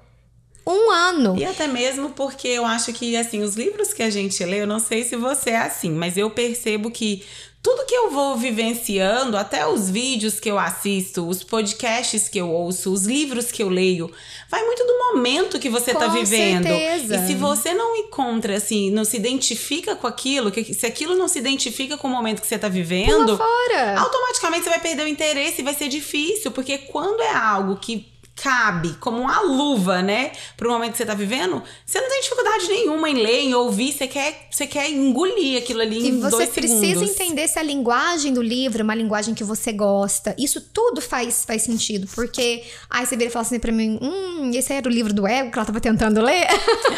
Um 0.66 0.90
ano. 0.90 1.34
E 1.38 1.44
até 1.46 1.66
mesmo 1.66 2.10
porque 2.10 2.46
eu 2.46 2.64
acho 2.66 2.92
que, 2.92 3.16
assim, 3.16 3.42
os 3.42 3.56
livros 3.56 3.94
que 3.94 4.02
a 4.02 4.10
gente 4.10 4.44
lê, 4.44 4.60
eu 4.60 4.66
não 4.66 4.78
sei 4.78 5.02
se 5.02 5.16
você 5.16 5.50
é 5.50 5.58
assim, 5.62 5.90
mas 5.90 6.18
eu 6.18 6.30
percebo 6.30 6.90
que 6.90 7.24
tudo 7.60 7.84
que 7.86 7.94
eu 7.94 8.10
vou 8.10 8.36
vivenciando, 8.36 9.36
até 9.36 9.66
os 9.66 9.90
vídeos 9.90 10.38
que 10.38 10.50
eu 10.50 10.58
assisto, 10.58 11.26
os 11.28 11.42
podcasts 11.42 12.28
que 12.28 12.38
eu 12.38 12.48
ouço, 12.50 12.92
os 12.92 13.04
livros 13.04 13.50
que 13.50 13.62
eu 13.62 13.68
leio, 13.68 14.10
vai 14.48 14.64
muito 14.64 14.84
do 14.84 14.98
momento 14.98 15.58
que 15.58 15.68
você 15.68 15.92
tá 15.92 16.06
Com 16.06 16.12
vivendo. 16.12 16.66
certeza. 16.66 17.16
E 17.16 17.26
se 17.26 17.34
você 17.34 17.74
não 17.74 17.96
encontra, 17.96 18.56
assim, 18.56 18.90
não 18.90 19.04
se 19.04 19.16
identifica 19.16 19.96
com 19.96 20.06
aquilo, 20.06 20.50
que, 20.52 20.72
se 20.72 20.86
aquilo 20.86 21.16
não 21.16 21.26
se 21.26 21.38
identifica 21.38 21.96
com 21.96 22.06
o 22.06 22.10
momento 22.10 22.40
que 22.40 22.46
você 22.46 22.58
tá 22.58 22.68
vivendo, 22.68 23.36
Fora. 23.36 23.98
automaticamente 23.98 24.64
você 24.64 24.70
vai 24.70 24.80
perder 24.80 25.04
o 25.04 25.08
interesse 25.08 25.60
e 25.60 25.64
vai 25.64 25.74
ser 25.74 25.88
difícil, 25.88 26.50
porque 26.52 26.78
quando 26.78 27.20
é 27.20 27.32
algo 27.34 27.76
que 27.76 28.06
cabe 28.42 28.94
como 29.00 29.18
uma 29.22 29.40
luva, 29.40 30.00
né, 30.02 30.32
pro 30.56 30.70
momento 30.70 30.92
que 30.92 30.98
você 30.98 31.06
tá 31.06 31.14
vivendo, 31.14 31.62
você 31.84 32.00
não 32.00 32.08
tem 32.08 32.20
dificuldade 32.20 32.68
nenhuma 32.68 33.08
em 33.10 33.14
ler, 33.14 33.40
em 33.40 33.54
ouvir, 33.54 33.92
você 33.92 34.06
quer, 34.06 34.46
você 34.50 34.66
quer 34.66 34.88
engolir 34.90 35.58
aquilo 35.62 35.80
ali 35.80 35.98
E 36.00 36.08
em 36.10 36.20
você 36.20 36.30
dois 36.30 36.48
precisa 36.50 36.80
segundos. 36.80 37.10
entender 37.10 37.48
se 37.48 37.58
a 37.58 37.62
linguagem 37.62 38.32
do 38.32 38.40
livro 38.42 38.80
é 38.80 38.84
uma 38.84 38.94
linguagem 38.94 39.34
que 39.34 39.42
você 39.44 39.72
gosta. 39.72 40.34
Isso 40.38 40.60
tudo 40.60 41.00
faz, 41.00 41.44
faz 41.44 41.62
sentido. 41.62 42.06
Porque 42.14 42.62
aí 42.88 43.04
você 43.06 43.16
vira 43.16 43.28
e 43.28 43.32
fala 43.32 43.44
assim 43.44 43.58
pra 43.58 43.72
mim: 43.72 43.98
hum, 44.00 44.50
esse 44.54 44.72
era 44.72 44.88
o 44.88 44.92
livro 44.92 45.12
do 45.12 45.26
ego 45.26 45.50
que 45.50 45.58
ela 45.58 45.66
tava 45.66 45.80
tentando 45.80 46.20
ler? 46.20 46.46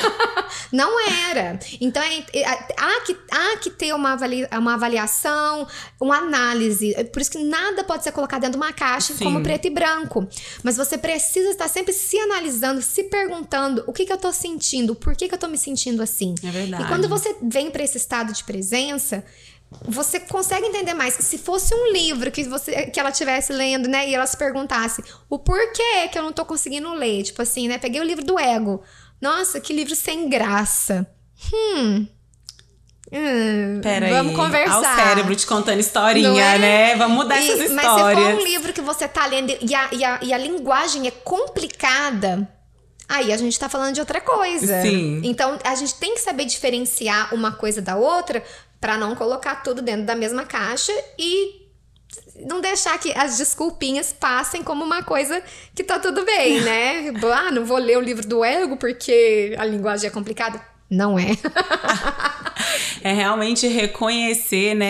Não 0.73 1.01
era. 1.31 1.59
Então 1.81 2.03
é- 2.03 2.25
é- 2.35 2.45
há, 2.77 3.01
que, 3.07 3.17
há 3.31 3.57
que 3.59 3.71
ter 3.71 3.95
uma, 3.95 4.17
uma 4.59 4.75
avaliação, 4.75 5.67
uma 6.01 6.19
análise. 6.19 6.95
Por 7.13 7.23
isso 7.23 7.31
que 7.31 7.39
nada 7.43 7.83
pode 7.85 8.05
ser 8.05 8.13
colocado 8.13 8.43
dentro 8.43 8.59
de 8.59 8.65
uma 8.65 8.73
caixa 8.73 9.15
Sim. 9.15 9.25
como 9.25 9.43
preto 9.43 9.67
e 9.67 9.71
branco. 9.71 10.27
Mas 10.63 10.77
você 10.77 10.99
precisa 10.99 11.30
estar 11.39 11.69
sempre 11.69 11.93
se 11.93 12.19
analisando, 12.19 12.83
se 12.83 13.05
perguntando 13.05 13.85
o 13.87 13.93
que, 13.93 14.05
que 14.05 14.13
eu 14.13 14.19
tô 14.19 14.33
sentindo, 14.33 14.95
por 14.95 15.15
que, 15.15 15.29
que 15.29 15.35
eu 15.35 15.39
tô 15.39 15.49
me 15.49 15.57
sentindo 15.57 16.03
assim. 16.03 16.35
É 16.43 16.51
verdade. 16.51 16.83
E 16.83 16.87
quando 16.87 17.09
você 17.09 17.37
vem 17.43 17.71
para 17.71 17.83
esse 17.83 17.97
estado 17.97 18.33
de 18.33 18.45
presença, 18.45 19.25
você 19.87 20.19
consegue 20.19 20.67
entender 20.67 20.95
mais. 20.95 21.15
Se 21.15 21.39
fosse 21.39 21.75
um 21.75 21.93
livro 21.93 22.31
que 22.31 22.45
você 22.45 22.87
que 22.87 22.99
ela 22.99 23.11
estivesse 23.11 23.53
lendo, 23.53 23.89
né, 23.89 24.09
e 24.09 24.15
ela 24.15 24.27
se 24.27 24.37
perguntasse 24.37 25.03
o 25.29 25.39
porquê 25.39 26.09
que 26.11 26.19
eu 26.19 26.23
não 26.23 26.33
tô 26.33 26.45
conseguindo 26.45 26.93
ler, 26.93 27.23
tipo 27.23 27.41
assim, 27.41 27.69
né, 27.69 27.79
peguei 27.79 28.01
o 28.01 28.05
livro 28.05 28.25
do 28.25 28.39
ego. 28.39 28.83
Nossa, 29.21 29.61
que 29.61 29.73
livro 29.73 29.95
sem 29.95 30.29
graça. 30.29 31.07
Hum. 31.53 32.07
Hum, 33.13 33.81
Pera 33.83 34.09
vamos 34.09 34.31
aí, 34.33 34.37
conversar. 34.37 34.75
Ao 35.01 35.07
cérebro 35.07 35.35
te 35.35 35.47
contando 35.47 35.81
historinha, 35.81 36.55
é? 36.55 36.59
né? 36.59 36.97
Vamos 36.97 37.17
mudar 37.17 37.41
E- 37.41 37.51
essas 37.51 37.71
Mas 37.73 37.85
se 37.85 37.91
for 37.91 38.11
histórias. 38.11 38.35
um 38.39 38.45
livro 38.45 38.73
que 38.73 38.81
você 38.81 39.09
tá 39.09 39.27
lendo 39.27 39.53
e 39.61 39.75
a, 39.75 39.89
e, 39.93 40.05
a, 40.05 40.19
e 40.23 40.33
a 40.33 40.39
linguagem 40.39 41.09
é 41.09 41.11
complicada, 41.11 42.49
aí 43.09 43.33
a 43.33 43.37
gente 43.37 43.59
tá 43.59 43.69
falando 43.69 43.95
de 43.95 44.01
outra 44.01 44.21
coisa. 44.21 44.81
Sim. 44.83 45.21
Então 45.25 45.59
a 45.65 45.75
gente 45.75 45.95
tem 45.97 46.15
que 46.15 46.21
saber 46.21 46.45
diferenciar 46.45 47.35
uma 47.35 47.53
coisa 47.53 47.83
da 47.83 47.97
outra 47.97 48.43
pra 48.81 48.97
não 48.97 49.15
colocar 49.17 49.57
tudo 49.57 49.83
dentro 49.83 50.07
da 50.07 50.15
mesma 50.15 50.45
caixa 50.47 50.93
e 51.19 51.69
não 52.47 52.61
deixar 52.61 52.99
que 52.99 53.13
as 53.17 53.37
desculpinhas 53.39 54.13
passem 54.13 54.63
como 54.63 54.85
uma 54.85 55.03
coisa 55.03 55.43
que 55.75 55.85
tá 55.85 55.99
tudo 55.99 56.25
bem, 56.25 56.61
né? 56.61 57.13
ah, 57.35 57.51
não 57.51 57.65
vou 57.65 57.77
ler 57.79 57.99
o 57.99 58.01
livro 58.01 58.27
do 58.27 58.45
ego 58.45 58.77
porque 58.77 59.55
a 59.59 59.65
linguagem 59.65 60.09
é 60.09 60.11
complicada. 60.11 60.70
Não 60.91 61.19
é. 61.19 61.29
É 63.03 63.15
realmente 63.15 63.67
reconhecer, 63.67 64.75
né? 64.75 64.87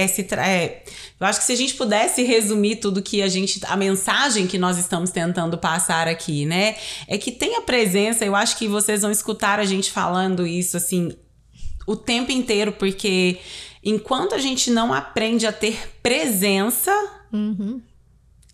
É, 0.00 0.04
esse 0.04 0.24
tra- 0.24 0.46
é, 0.48 0.82
eu 1.20 1.26
acho 1.26 1.38
que 1.38 1.44
se 1.46 1.52
a 1.52 1.56
gente 1.56 1.74
pudesse 1.74 2.24
resumir 2.24 2.76
tudo 2.76 3.00
que 3.00 3.22
a 3.22 3.28
gente. 3.28 3.60
A 3.66 3.76
mensagem 3.76 4.48
que 4.48 4.58
nós 4.58 4.76
estamos 4.76 5.10
tentando 5.10 5.56
passar 5.56 6.08
aqui, 6.08 6.44
né? 6.44 6.74
É 7.06 7.16
que 7.16 7.30
tenha 7.30 7.60
presença. 7.62 8.24
Eu 8.24 8.34
acho 8.34 8.58
que 8.58 8.66
vocês 8.66 9.02
vão 9.02 9.10
escutar 9.12 9.60
a 9.60 9.64
gente 9.64 9.92
falando 9.92 10.44
isso, 10.44 10.76
assim, 10.76 11.12
o 11.86 11.94
tempo 11.94 12.32
inteiro, 12.32 12.72
porque 12.72 13.38
enquanto 13.84 14.34
a 14.34 14.38
gente 14.38 14.70
não 14.70 14.92
aprende 14.92 15.46
a 15.46 15.52
ter 15.52 15.92
presença. 16.02 16.90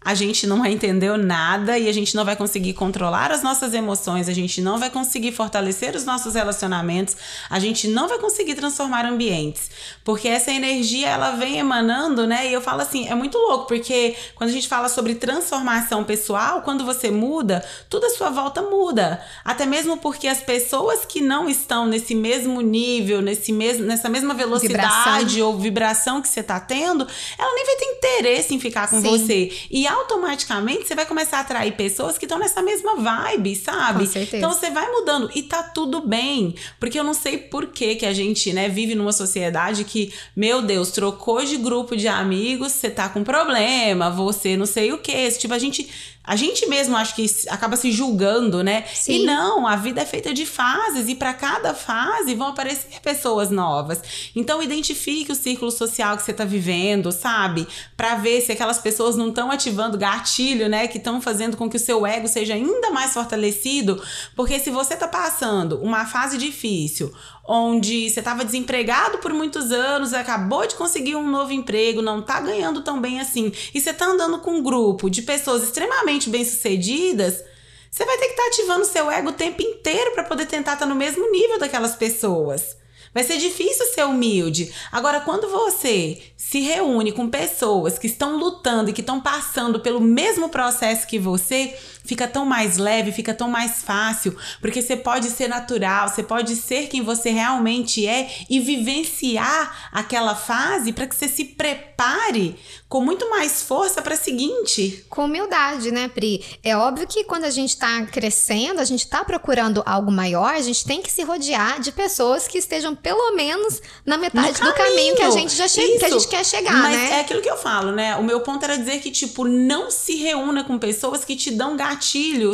A 0.03 0.15
gente 0.15 0.47
não 0.47 0.63
vai 0.63 0.73
entender 0.73 1.15
nada 1.19 1.79
e 1.79 1.87
a 1.87 1.93
gente 1.93 2.15
não 2.17 2.25
vai 2.25 2.35
conseguir 2.35 2.73
controlar 2.73 3.31
as 3.31 3.43
nossas 3.43 3.75
emoções, 3.75 4.31
a 4.31 4.33
gente 4.33 4.63
não 4.63 4.79
vai 4.79 4.89
conseguir 4.89 5.31
fortalecer 5.31 5.95
os 5.95 6.07
nossos 6.07 6.35
relacionamentos, 6.35 7.17
a 7.51 7.59
gente 7.59 7.87
não 7.87 8.09
vai 8.09 8.19
conseguir 8.19 8.55
transformar 8.55 9.05
ambientes. 9.05 9.71
Porque 10.03 10.27
essa 10.27 10.51
energia, 10.51 11.07
ela 11.09 11.33
vem 11.33 11.59
emanando, 11.59 12.27
né? 12.27 12.49
E 12.49 12.53
eu 12.53 12.63
falo 12.63 12.81
assim, 12.81 13.09
é 13.09 13.15
muito 13.15 13.37
louco, 13.37 13.67
porque 13.67 14.17
quando 14.35 14.49
a 14.49 14.53
gente 14.53 14.69
fala 14.69 14.89
sobre 14.89 15.15
transformação 15.17 16.03
pessoal, 16.03 16.63
quando 16.63 16.83
você 16.83 17.11
muda, 17.11 17.63
tudo 17.91 18.07
à 18.07 18.11
sua 18.11 18.31
volta 18.31 18.63
muda. 18.63 19.23
Até 19.45 19.67
mesmo 19.67 19.99
porque 19.99 20.27
as 20.29 20.41
pessoas 20.41 21.05
que 21.05 21.21
não 21.21 21.47
estão 21.47 21.87
nesse 21.87 22.15
mesmo 22.15 22.63
nível, 22.63 23.21
nesse 23.21 23.53
mesmo, 23.53 23.85
nessa 23.85 24.09
mesma 24.09 24.33
velocidade 24.33 25.35
Vibração. 25.35 25.47
ou 25.47 25.59
vibração 25.59 26.23
que 26.23 26.29
você 26.29 26.43
tá 26.43 26.59
tendo, 26.59 27.07
ela 27.39 27.55
nem 27.55 27.67
vai 27.67 27.77
ter 27.77 27.85
interesse 27.85 28.55
em 28.55 28.61
ficar 28.61 28.89
com 28.89 29.01
Sim. 29.03 29.09
você. 29.09 29.53
E 29.71 29.90
automaticamente 29.91 30.87
você 30.87 30.95
vai 30.95 31.07
começar 31.07 31.39
a 31.39 31.41
atrair 31.41 31.73
pessoas 31.73 32.17
que 32.17 32.25
estão 32.25 32.39
nessa 32.39 32.63
mesma 32.63 32.97
vibe, 32.97 33.57
sabe? 33.57 34.07
Com 34.07 34.13
certeza. 34.13 34.37
Então 34.37 34.53
você 34.53 34.71
vai 34.71 34.91
mudando 34.91 35.31
e 35.35 35.43
tá 35.43 35.63
tudo 35.63 36.07
bem. 36.07 36.55
Porque 36.79 36.99
eu 36.99 37.05
não 37.05 37.15
sei 37.15 37.39
por 37.39 37.67
que 37.67 37.97
que 37.97 38.07
a 38.07 38.13
gente, 38.13 38.53
né, 38.53 38.69
vive 38.69 38.95
numa 38.95 39.13
sociedade 39.13 39.85
que, 39.85 40.13
meu 40.35 40.63
Deus, 40.63 40.91
trocou 40.91 41.45
de 41.45 41.57
grupo 41.57 41.97
de 41.97 42.09
amigos, 42.09 42.73
você 42.73 42.91
tá 42.91 43.09
com 43.09 43.25
problema, 43.25 44.11
você 44.11 44.57
não 44.57 44.67
sei 44.67 44.93
o 44.93 44.99
que. 44.99 45.31
Tipo, 45.33 45.55
a 45.55 45.59
gente. 45.59 45.89
A 46.23 46.37
gente 46.37 46.67
mesmo 46.67 46.97
acho 46.97 47.15
que 47.15 47.25
acaba 47.49 47.77
se 47.77 47.91
julgando, 47.91 48.63
né? 48.63 48.85
Sim. 48.95 49.23
E 49.23 49.27
não, 49.27 49.67
a 49.67 49.75
vida 49.75 50.03
é 50.03 50.05
feita 50.05 50.35
de 50.35 50.45
fases 50.45 51.09
e 51.09 51.15
para 51.15 51.33
cada 51.33 51.73
fase 51.75 52.35
vão 52.35 52.49
aparecer 52.49 53.01
pessoas 53.01 53.51
novas. 53.51 54.03
Então 54.37 54.63
identifique 54.63 55.33
o 55.33 55.35
círculo 55.35 55.71
social 55.71 56.17
que 56.17 56.23
você 56.23 56.33
tá 56.33 56.45
vivendo, 56.45 57.11
sabe? 57.11 57.67
Para 57.97 58.17
ver 58.17 58.43
se 58.43 58.53
aquelas 58.53 58.79
pessoas 58.79 59.17
não 59.17 59.31
estão 59.31 59.51
ativando 59.51 59.97
gatilho, 59.97 60.69
né, 60.69 60.87
que 60.87 60.99
estão 60.99 61.21
fazendo 61.23 61.57
com 61.57 61.71
que 61.71 61.77
o 61.77 61.81
seu 61.81 62.07
ego 62.07 62.29
seja 62.29 62.55
ainda 62.55 62.91
mais 62.91 63.13
fortalecido, 63.13 64.01
porque 64.37 64.59
se 64.59 64.71
você 64.71 64.97
tá 64.97 65.09
passando 65.09 65.81
uma 65.81 66.05
fase 66.05 66.37
difícil, 66.37 67.13
onde 67.53 68.09
você 68.09 68.21
estava 68.21 68.45
desempregado 68.45 69.19
por 69.19 69.33
muitos 69.33 69.73
anos, 69.73 70.15
acabou 70.15 70.65
de 70.69 70.77
conseguir 70.77 71.17
um 71.17 71.29
novo 71.29 71.51
emprego, 71.51 72.01
não 72.01 72.23
tá 72.23 72.41
ganhando 72.41 72.81
tão 72.81 73.01
bem 73.01 73.19
assim, 73.19 73.53
e 73.75 73.81
você 73.81 73.93
tá 73.93 74.07
andando 74.07 74.39
com 74.39 74.53
um 74.53 74.63
grupo 74.63 75.11
de 75.11 75.23
pessoas 75.23 75.65
extremamente 75.65 76.31
bem-sucedidas, 76.31 77.43
você 77.91 78.05
vai 78.05 78.17
ter 78.19 78.27
que 78.27 78.41
estar 78.41 78.47
ativando 78.47 78.85
seu 78.85 79.11
ego 79.11 79.31
o 79.31 79.33
tempo 79.33 79.61
inteiro 79.63 80.13
para 80.13 80.23
poder 80.23 80.47
tentar 80.47 80.75
estar 80.75 80.87
no 80.87 80.95
mesmo 80.95 81.29
nível 81.33 81.59
daquelas 81.59 81.97
pessoas. 81.97 82.77
Vai 83.13 83.25
ser 83.25 83.39
difícil 83.39 83.85
ser 83.87 84.05
humilde. 84.05 84.73
Agora, 84.93 85.21
quando 85.21 85.51
você 85.51 86.23
se 86.37 86.61
reúne 86.61 87.11
com 87.11 87.29
pessoas 87.29 87.99
que 87.99 88.07
estão 88.07 88.37
lutando 88.37 88.91
e 88.91 88.93
que 88.93 89.01
estão 89.01 89.21
passando 89.21 89.81
pelo 89.81 90.01
mesmo 90.01 90.49
processo 90.49 91.09
que 91.09 91.19
você, 91.19 91.77
fica 92.11 92.27
tão 92.27 92.45
mais 92.45 92.77
leve, 92.77 93.13
fica 93.13 93.33
tão 93.33 93.49
mais 93.49 93.83
fácil, 93.83 94.37
porque 94.61 94.83
você 94.83 94.97
pode 94.97 95.31
ser 95.31 95.47
natural, 95.49 96.09
você 96.09 96.25
pode 96.25 96.57
ser 96.57 96.89
quem 96.89 97.03
você 97.03 97.31
realmente 97.31 98.05
é 98.05 98.29
e 98.51 98.59
vivenciar 98.59 99.91
aquela 99.93 100.35
fase 100.35 100.93
para 100.93 101.07
que 101.07 101.15
você 101.15 101.29
se 101.29 101.45
prepare 101.45 102.57
com 102.89 103.01
muito 103.01 103.31
mais 103.31 103.63
força 103.63 104.03
para 104.03 104.15
a 104.15 104.17
seguinte. 104.17 105.05
Com 105.09 105.27
humildade, 105.27 105.93
né, 105.93 106.09
Pri? 106.09 106.45
É 106.65 106.77
óbvio 106.77 107.07
que 107.07 107.23
quando 107.23 107.45
a 107.45 107.51
gente 107.51 107.77
tá 107.77 108.03
crescendo, 108.07 108.81
a 108.81 108.85
gente 108.85 109.07
tá 109.07 109.25
procurando 109.25 109.81
algo 109.87 110.11
maior, 110.11 110.55
a 110.55 110.61
gente 110.61 110.85
tem 110.85 111.01
que 111.01 111.13
se 111.13 111.23
rodear 111.23 111.81
de 111.81 111.93
pessoas 111.93 112.49
que 112.49 112.59
estejam 112.59 112.97
pelo 112.97 113.37
menos 113.37 113.81
na 114.05 114.19
metade 114.19 114.61
No 114.61 114.67
do 114.71 114.75
caminho 114.75 115.15
que 115.15 115.23
a 115.23 115.31
gente 115.31 115.55
já 115.55 115.69
che- 115.69 115.99
que 115.99 116.05
a 116.05 116.11
gente 116.11 116.27
quer 116.27 116.45
chegar, 116.45 116.73
Mas 116.75 116.97
né? 116.97 117.11
é 117.13 117.21
aquilo 117.21 117.41
que 117.41 117.49
eu 117.51 117.57
falo, 117.57 117.93
né? 117.93 118.17
O 118.17 118.25
meu 118.25 118.41
ponto 118.41 118.65
era 118.65 118.77
dizer 118.77 118.99
que, 119.01 119.11
tipo, 119.13 119.45
não 119.45 119.89
se 119.91 120.17
reúna 120.17 120.65
com 120.65 120.77
pessoas 120.77 121.25
que 121.25 121.37
te 121.37 121.53
dão 121.53 121.77
gatilho, 121.77 122.00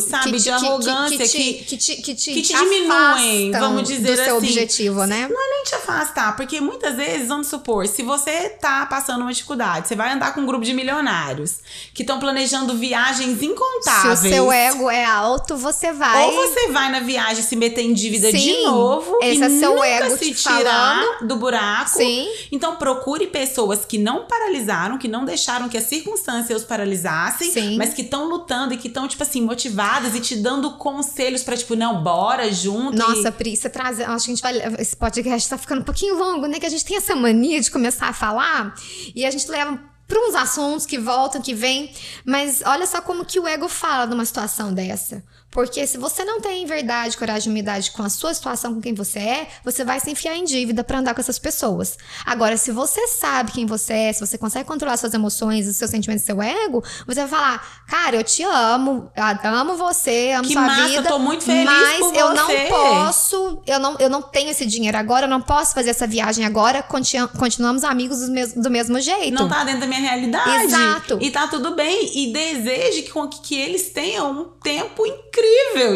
sabe? 0.00 0.32
Que 0.32 0.38
de 0.38 0.50
arrogância, 0.50 1.18
que, 1.18 1.52
que, 1.64 1.76
te, 1.76 1.96
que, 1.96 2.14
te, 2.14 2.32
que 2.34 2.42
te, 2.42 2.54
diminuem, 2.54 3.50
vamos 3.52 3.82
dizer 3.84 4.16
do 4.16 4.24
seu 4.24 4.36
assim. 4.36 4.46
objetivo, 4.46 5.04
né? 5.04 5.28
Não 5.30 5.40
é 5.40 5.50
nem 5.50 5.64
te 5.64 5.74
afastar, 5.74 6.36
porque 6.36 6.60
muitas 6.60 6.96
vezes, 6.96 7.28
vamos 7.28 7.46
supor, 7.46 7.86
se 7.86 8.02
você 8.02 8.50
tá 8.50 8.86
passando 8.86 9.22
uma 9.22 9.32
dificuldade, 9.32 9.88
você 9.88 9.96
vai 9.96 10.12
andar 10.12 10.34
com 10.34 10.40
um 10.40 10.46
grupo 10.46 10.64
de 10.64 10.72
milionários 10.72 11.58
que 11.94 12.02
estão 12.02 12.18
planejando 12.18 12.76
viagens 12.76 13.38
Se 13.38 13.46
incontáveis. 13.46 14.20
o 14.20 14.28
seu 14.28 14.52
ego 14.52 14.90
é 14.90 15.04
alto, 15.04 15.56
você 15.56 15.92
vai. 15.92 16.24
Ou 16.24 16.32
você 16.32 16.68
vai 16.68 16.90
na 16.90 17.00
viagem 17.00 17.42
se 17.42 17.56
meter 17.56 17.82
em 17.82 17.92
dívida 17.92 18.30
de 18.32 18.38
Sim, 18.38 18.64
novo 18.64 19.18
esse 19.22 19.40
e 19.40 19.44
é 19.44 19.48
seu 19.50 19.74
nunca 19.74 19.86
ego 19.86 20.16
se 20.18 20.34
tirar 20.34 21.18
do 21.22 21.36
buraco. 21.36 21.90
Sim. 21.90 22.28
Então 22.50 22.76
procure 22.76 23.26
pessoas 23.26 23.84
que 23.84 23.98
não 23.98 24.24
paralisaram, 24.26 24.98
que 24.98 25.08
não 25.08 25.24
deixaram 25.24 25.68
que 25.68 25.76
as 25.76 25.84
circunstâncias 25.84 26.62
os 26.62 26.66
paralisassem, 26.66 27.50
Sim. 27.50 27.76
mas 27.76 27.94
que 27.94 28.02
estão 28.02 28.28
lutando 28.28 28.74
e 28.74 28.76
que 28.76 28.88
estão 28.88 29.06
tipo 29.08 29.22
assim 29.22 29.35
motivadas 29.42 30.14
e 30.14 30.20
te 30.20 30.36
dando 30.36 30.76
conselhos 30.76 31.42
pra 31.42 31.56
tipo, 31.56 31.74
não, 31.74 32.02
bora 32.02 32.52
junto. 32.52 32.96
Nossa, 32.96 33.28
e... 33.28 33.32
Pri, 33.32 33.56
você 33.56 33.68
traz. 33.68 34.00
Acho 34.00 34.26
que 34.26 34.30
a 34.30 34.34
gente 34.34 34.42
vai. 34.42 34.80
Esse 34.80 34.96
podcast 34.96 35.48
tá 35.48 35.58
ficando 35.58 35.80
um 35.80 35.84
pouquinho 35.84 36.16
longo, 36.16 36.46
né? 36.46 36.58
Que 36.58 36.66
a 36.66 36.70
gente 36.70 36.84
tem 36.84 36.96
essa 36.96 37.14
mania 37.14 37.60
de 37.60 37.70
começar 37.70 38.08
a 38.08 38.12
falar 38.12 38.74
e 39.14 39.24
a 39.24 39.30
gente 39.30 39.48
leva 39.50 39.78
para 40.06 40.20
uns 40.20 40.34
assuntos 40.34 40.86
que 40.86 40.98
voltam, 40.98 41.40
que 41.40 41.54
vêm. 41.54 41.92
Mas 42.24 42.62
olha 42.64 42.86
só 42.86 43.00
como 43.00 43.24
que 43.24 43.40
o 43.40 43.46
ego 43.46 43.68
fala 43.68 44.06
numa 44.06 44.24
situação 44.24 44.72
dessa. 44.72 45.24
Porque 45.50 45.86
se 45.86 45.96
você 45.96 46.22
não 46.24 46.40
tem 46.40 46.66
verdade, 46.66 47.16
coragem 47.16 47.48
e 47.48 47.50
humildade 47.50 47.90
com 47.92 48.02
a 48.02 48.10
sua 48.10 48.34
situação, 48.34 48.74
com 48.74 48.80
quem 48.80 48.92
você 48.92 49.18
é, 49.18 49.48
você 49.64 49.84
vai 49.84 49.98
se 50.00 50.10
enfiar 50.10 50.36
em 50.36 50.44
dívida 50.44 50.84
para 50.84 50.98
andar 50.98 51.14
com 51.14 51.20
essas 51.20 51.38
pessoas. 51.38 51.96
Agora, 52.26 52.56
se 52.58 52.70
você 52.70 53.06
sabe 53.08 53.52
quem 53.52 53.64
você 53.64 53.92
é, 53.94 54.12
se 54.12 54.20
você 54.20 54.36
consegue 54.36 54.68
controlar 54.68 54.96
suas 54.98 55.14
emoções, 55.14 55.66
os 55.66 55.76
seus 55.76 55.90
sentimentos, 55.90 56.24
seu 56.24 56.42
ego, 56.42 56.82
você 57.06 57.20
vai 57.20 57.28
falar: 57.28 57.84
Cara, 57.88 58.16
eu 58.16 58.24
te 58.24 58.42
amo, 58.42 59.10
amo 59.44 59.76
você, 59.76 60.32
amo 60.36 60.46
Que 60.46 60.52
sua 60.52 60.62
massa, 60.62 60.88
vida. 60.88 61.08
eu 61.08 61.12
tô 61.12 61.18
muito 61.18 61.44
feliz 61.44 61.64
mas 61.64 61.98
por 61.98 62.14
eu 62.14 62.26
você." 62.28 62.34
não 62.36 62.68
posso, 62.68 63.62
eu 63.66 63.78
não, 63.80 63.96
eu 63.98 64.10
não 64.10 64.22
tenho 64.22 64.50
esse 64.50 64.66
dinheiro 64.66 64.98
agora, 64.98 65.24
eu 65.26 65.30
não 65.30 65.40
posso 65.40 65.72
fazer 65.74 65.90
essa 65.90 66.06
viagem 66.06 66.44
agora, 66.44 66.82
continu- 66.82 67.28
continuamos 67.28 67.82
amigos 67.82 68.20
do 68.20 68.30
mesmo, 68.30 68.62
do 68.62 68.70
mesmo 68.70 69.00
jeito. 69.00 69.32
Não 69.34 69.48
tá 69.48 69.64
dentro 69.64 69.80
da 69.80 69.86
minha 69.86 69.96
minha 70.00 70.10
realidade. 70.12 70.64
Exato. 70.64 71.18
E 71.20 71.30
tá 71.30 71.46
tudo 71.48 71.74
bem. 71.74 72.10
E 72.14 72.32
deseje 72.32 73.02
que, 73.02 73.12
que 73.42 73.54
eles 73.58 73.90
tenham 73.90 74.30
um 74.32 74.44
tempo 74.62 75.06
incrível 75.06 75.35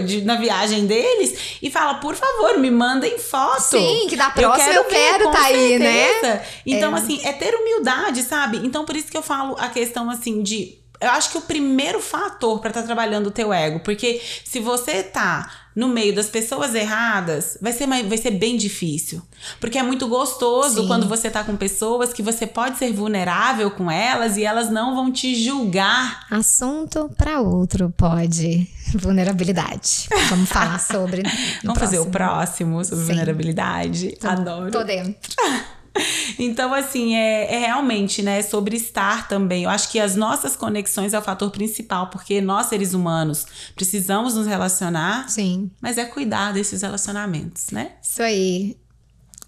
de, 0.06 0.22
na 0.22 0.36
viagem 0.36 0.86
deles. 0.86 1.58
E 1.62 1.70
fala, 1.70 1.94
por 1.94 2.14
favor, 2.14 2.58
me 2.58 2.70
mandem 2.70 3.18
foto. 3.18 3.62
Sim, 3.62 4.06
que 4.08 4.16
da 4.16 4.30
próxima 4.30 4.72
eu 4.72 4.84
quero, 4.84 5.18
quero 5.18 5.30
tá 5.30 5.42
aí, 5.44 5.78
né? 5.78 6.44
Então, 6.66 6.94
é. 6.94 6.98
assim, 6.98 7.20
é 7.24 7.32
ter 7.32 7.54
humildade, 7.54 8.22
sabe? 8.22 8.58
Então, 8.58 8.84
por 8.84 8.96
isso 8.96 9.10
que 9.10 9.16
eu 9.16 9.22
falo 9.22 9.56
a 9.58 9.68
questão, 9.68 10.10
assim, 10.10 10.42
de 10.42 10.80
eu 11.00 11.08
acho 11.10 11.30
que 11.30 11.38
o 11.38 11.42
primeiro 11.42 11.98
fator 11.98 12.60
para 12.60 12.68
estar 12.68 12.82
tá 12.82 12.86
trabalhando 12.86 13.28
o 13.28 13.30
teu 13.30 13.52
ego, 13.52 13.80
porque 13.80 14.20
se 14.44 14.60
você 14.60 15.02
tá 15.02 15.50
no 15.74 15.88
meio 15.88 16.14
das 16.14 16.26
pessoas 16.26 16.74
erradas, 16.74 17.56
vai 17.60 17.72
ser, 17.72 17.86
vai 17.86 18.18
ser 18.18 18.32
bem 18.32 18.56
difícil. 18.56 19.22
Porque 19.58 19.78
é 19.78 19.82
muito 19.82 20.06
gostoso 20.08 20.82
Sim. 20.82 20.86
quando 20.86 21.08
você 21.08 21.30
tá 21.30 21.42
com 21.42 21.56
pessoas 21.56 22.12
que 22.12 22.22
você 22.22 22.46
pode 22.46 22.76
ser 22.76 22.92
vulnerável 22.92 23.70
com 23.70 23.90
elas 23.90 24.36
e 24.36 24.44
elas 24.44 24.68
não 24.68 24.94
vão 24.94 25.10
te 25.10 25.34
julgar. 25.34 26.26
Assunto 26.30 27.10
para 27.16 27.40
outro 27.40 27.94
pode. 27.96 28.68
Vulnerabilidade. 28.94 30.08
Vamos 30.28 30.48
falar 30.48 30.78
sobre. 30.80 31.22
Vamos 31.22 31.60
próximo. 31.62 31.74
fazer 31.78 31.98
o 31.98 32.06
próximo 32.06 32.84
sobre 32.84 33.04
Sim. 33.04 33.06
vulnerabilidade. 33.06 34.16
Tô, 34.20 34.28
Adoro. 34.28 34.70
Tô 34.70 34.82
dentro. 34.84 35.32
Então, 36.38 36.72
assim, 36.72 37.16
é, 37.16 37.56
é, 37.56 37.58
realmente, 37.58 38.22
né, 38.22 38.40
sobre 38.42 38.76
estar 38.76 39.28
também. 39.28 39.64
Eu 39.64 39.70
acho 39.70 39.90
que 39.90 39.98
as 39.98 40.14
nossas 40.14 40.56
conexões 40.56 41.12
é 41.12 41.18
o 41.18 41.22
fator 41.22 41.50
principal, 41.50 42.06
porque 42.08 42.40
nós, 42.40 42.66
seres 42.66 42.94
humanos, 42.94 43.44
precisamos 43.74 44.34
nos 44.34 44.46
relacionar. 44.46 45.28
Sim. 45.28 45.70
Mas 45.80 45.98
é 45.98 46.04
cuidar 46.04 46.52
desses 46.52 46.82
relacionamentos, 46.82 47.70
né? 47.70 47.92
Isso 48.00 48.22
aí. 48.22 48.76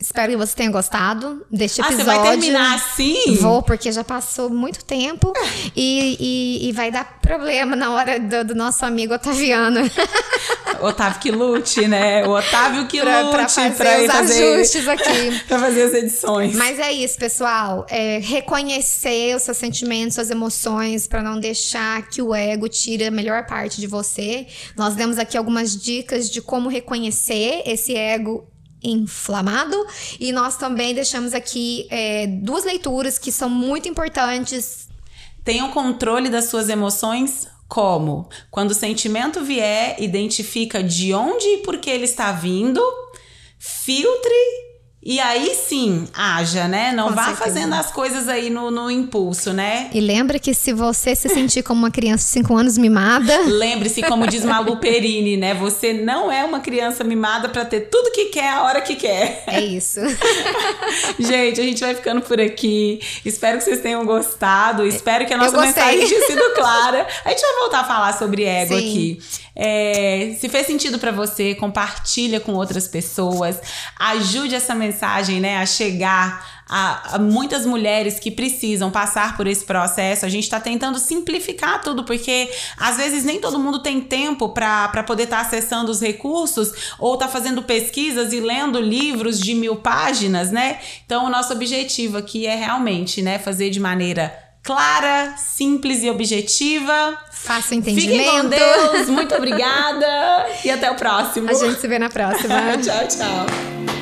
Espero 0.03 0.33
que 0.33 0.37
você 0.37 0.57
tenha 0.57 0.71
gostado 0.71 1.47
deste 1.49 1.81
episódio. 1.81 2.03
Ah, 2.03 2.05
você 2.05 2.19
vai 2.19 2.31
terminar 2.31 2.75
assim? 2.75 3.37
Vou, 3.37 3.63
porque 3.63 3.93
já 3.93 4.03
passou 4.03 4.51
muito 4.51 4.85
tempo 4.85 5.33
e, 5.77 6.17
e, 6.19 6.69
e 6.69 6.73
vai 6.73 6.91
dar 6.91 7.21
problema 7.23 7.77
na 7.77 7.93
hora 7.93 8.19
do, 8.19 8.47
do 8.47 8.55
nosso 8.55 8.85
amigo 8.85 9.15
Otaviano. 9.15 9.81
Otávio 10.83 11.21
que 11.21 11.31
lute, 11.31 11.87
né? 11.87 12.27
O 12.27 12.31
Otávio 12.31 12.89
que 12.89 13.01
pra, 13.01 13.21
lute 13.21 13.33
pra 13.37 13.49
fazer 13.49 13.77
pra 13.77 14.01
os 14.01 14.07
fazer, 14.07 14.55
ajustes 14.55 14.89
aqui. 14.89 15.41
pra 15.47 15.59
fazer 15.61 15.83
as 15.85 15.95
edições. 15.95 16.57
Mas 16.57 16.81
é 16.81 16.93
isso, 16.93 17.17
pessoal. 17.17 17.87
É 17.89 18.19
reconhecer 18.19 19.37
os 19.37 19.43
seus 19.43 19.57
sentimentos, 19.57 20.17
suas 20.17 20.31
emoções, 20.33 21.07
para 21.07 21.23
não 21.23 21.39
deixar 21.39 22.09
que 22.09 22.21
o 22.21 22.35
ego 22.35 22.69
tire 22.69 23.05
a 23.05 23.11
melhor 23.13 23.47
parte 23.47 23.81
de 23.81 23.87
você. 23.87 24.49
Nós 24.77 24.97
demos 24.97 25.17
aqui 25.17 25.39
algumas 25.39 25.81
dicas 25.81 26.29
de 26.29 26.43
como 26.43 26.69
reconhecer 26.69 27.63
esse 27.65 27.95
ego 27.95 28.52
inflamado. 28.83 29.87
E 30.19 30.33
nós 30.33 30.57
também 30.57 30.95
deixamos 30.95 31.35
aqui 31.35 31.87
é, 31.91 32.27
duas 32.27 32.65
leituras 32.65 33.19
que 33.19 33.31
são 33.31 33.49
muito 33.49 33.89
importantes. 33.89 34.89
Tenha 35.45 35.65
o 35.65 35.73
controle 35.73 36.29
das 36.29 36.47
suas 36.47 36.69
emoções. 36.69 37.49
Como? 37.69 38.29
Quando 38.51 38.73
o 38.73 38.75
sentimento 38.75 39.43
vier, 39.43 39.97
identifica 39.99 40.83
de 40.83 41.15
onde 41.15 41.47
e 41.47 41.59
por 41.59 41.79
que 41.79 41.89
ele 41.89 42.05
está 42.05 42.31
vindo, 42.31 42.83
filtre 43.59 44.72
e 45.05 45.19
aí 45.19 45.53
sim, 45.57 46.07
haja, 46.15 46.69
né? 46.69 46.93
Não 46.93 47.09
Com 47.09 47.15
vá 47.15 47.25
certeza. 47.25 47.45
fazendo 47.45 47.75
as 47.75 47.91
coisas 47.91 48.29
aí 48.29 48.49
no, 48.51 48.71
no 48.71 48.89
impulso, 48.89 49.53
né? 49.53 49.91
E 49.93 50.01
lembra 50.01 50.39
que 50.39 50.55
se 50.55 50.73
você 50.73 51.17
se 51.17 51.29
sentir 51.29 51.65
como 51.65 51.81
uma 51.81 51.91
criança 51.91 52.25
de 52.25 52.31
5 52.31 52.57
anos 52.57 52.79
mimada. 52.79 53.37
Lembre-se, 53.43 54.01
como 54.03 54.29
diz 54.29 54.45
Malu 54.45 54.77
Perini, 54.77 55.37
né? 55.37 55.55
Você 55.55 55.93
não 55.93 56.31
é 56.31 56.45
uma 56.45 56.61
criança 56.61 57.03
mimada 57.03 57.49
para 57.49 57.65
ter 57.65 57.89
tudo 57.91 58.13
que 58.13 58.27
quer 58.27 58.51
a 58.51 58.63
hora 58.63 58.81
que 58.81 58.95
quer. 58.95 59.43
É 59.49 59.61
isso. 59.61 59.99
gente, 61.19 61.61
a 61.61 61.65
gente 61.65 61.81
vai 61.81 61.97
ficando 61.97 62.21
por 62.21 62.41
aqui. 62.41 63.01
Espero 63.25 63.59
que 63.59 63.65
vocês 63.65 63.81
tenham 63.81 64.07
gostado. 64.07 64.87
Espero 64.87 65.27
que 65.27 65.35
a 65.35 65.37
nossa 65.37 65.61
mensagem 65.61 66.07
tenha 66.07 66.27
sido 66.29 66.55
clara. 66.55 67.09
A 67.25 67.31
gente 67.31 67.41
vai 67.41 67.55
voltar 67.59 67.81
a 67.81 67.85
falar 67.85 68.17
sobre 68.17 68.45
ego 68.45 68.79
sim. 68.79 68.79
aqui. 68.79 69.23
É, 69.55 70.35
se 70.41 70.49
fez 70.49 70.67
sentido 70.67 70.99
para 70.99 71.11
você, 71.11 71.55
compartilha 71.57 72.39
com 72.39 72.55
outras 72.55 72.87
pessoas. 72.87 73.61
Ajude 73.99 74.55
essa 74.55 74.75
mensagem 74.75 74.92
né, 75.41 75.59
a 75.59 75.67
chegar 75.67 76.63
a, 76.69 77.17
a, 77.17 77.19
muitas 77.19 77.67
mulheres 77.67 78.19
que 78.19 78.31
precisam 78.31 78.91
passar 78.91 79.37
por 79.37 79.47
esse 79.47 79.65
processo. 79.65 80.25
A 80.25 80.29
gente 80.29 80.45
está 80.45 80.59
tentando 80.59 80.99
simplificar 80.99 81.83
tudo, 81.83 82.05
porque 82.05 82.51
às 82.79 82.97
vezes 82.97 83.25
nem 83.25 83.41
todo 83.41 83.59
mundo 83.59 83.81
tem 83.81 84.01
tempo 84.01 84.49
para 84.49 85.05
poder 85.07 85.25
estar 85.25 85.37
tá 85.37 85.43
acessando 85.43 85.91
os 85.91 86.01
recursos 86.01 86.73
ou 86.99 87.17
tá 87.17 87.29
fazendo 87.29 87.63
pesquisas 87.63 88.33
e 88.33 88.41
lendo 88.41 88.81
livros 88.81 89.39
de 89.39 89.55
mil 89.55 89.77
páginas, 89.77 90.51
né? 90.51 90.79
Então, 91.05 91.27
o 91.27 91.31
nosso 91.31 91.53
objetivo 91.53 92.17
aqui 92.17 92.47
é 92.47 92.55
realmente 92.55 93.21
né, 93.21 93.39
fazer 93.39 93.71
de 93.71 93.79
maneira 93.79 94.33
clara, 94.63 95.35
simples 95.37 96.03
e 96.03 96.11
objetiva. 96.11 97.19
Fácil 97.31 97.79
entendimento. 97.79 98.19
Fiquem 98.19 98.43
com 98.43 98.49
Deus, 98.49 99.09
muito 99.09 99.35
obrigada 99.35 100.47
e 100.65 100.71
até 100.71 100.91
o 100.91 100.95
próximo. 100.95 101.51
A 101.51 101.55
gente 101.55 101.81
se 101.81 101.89
vê 101.89 101.99
na 101.99 102.09
próxima. 102.09 102.55
tchau, 102.79 103.09
tchau. 103.09 104.02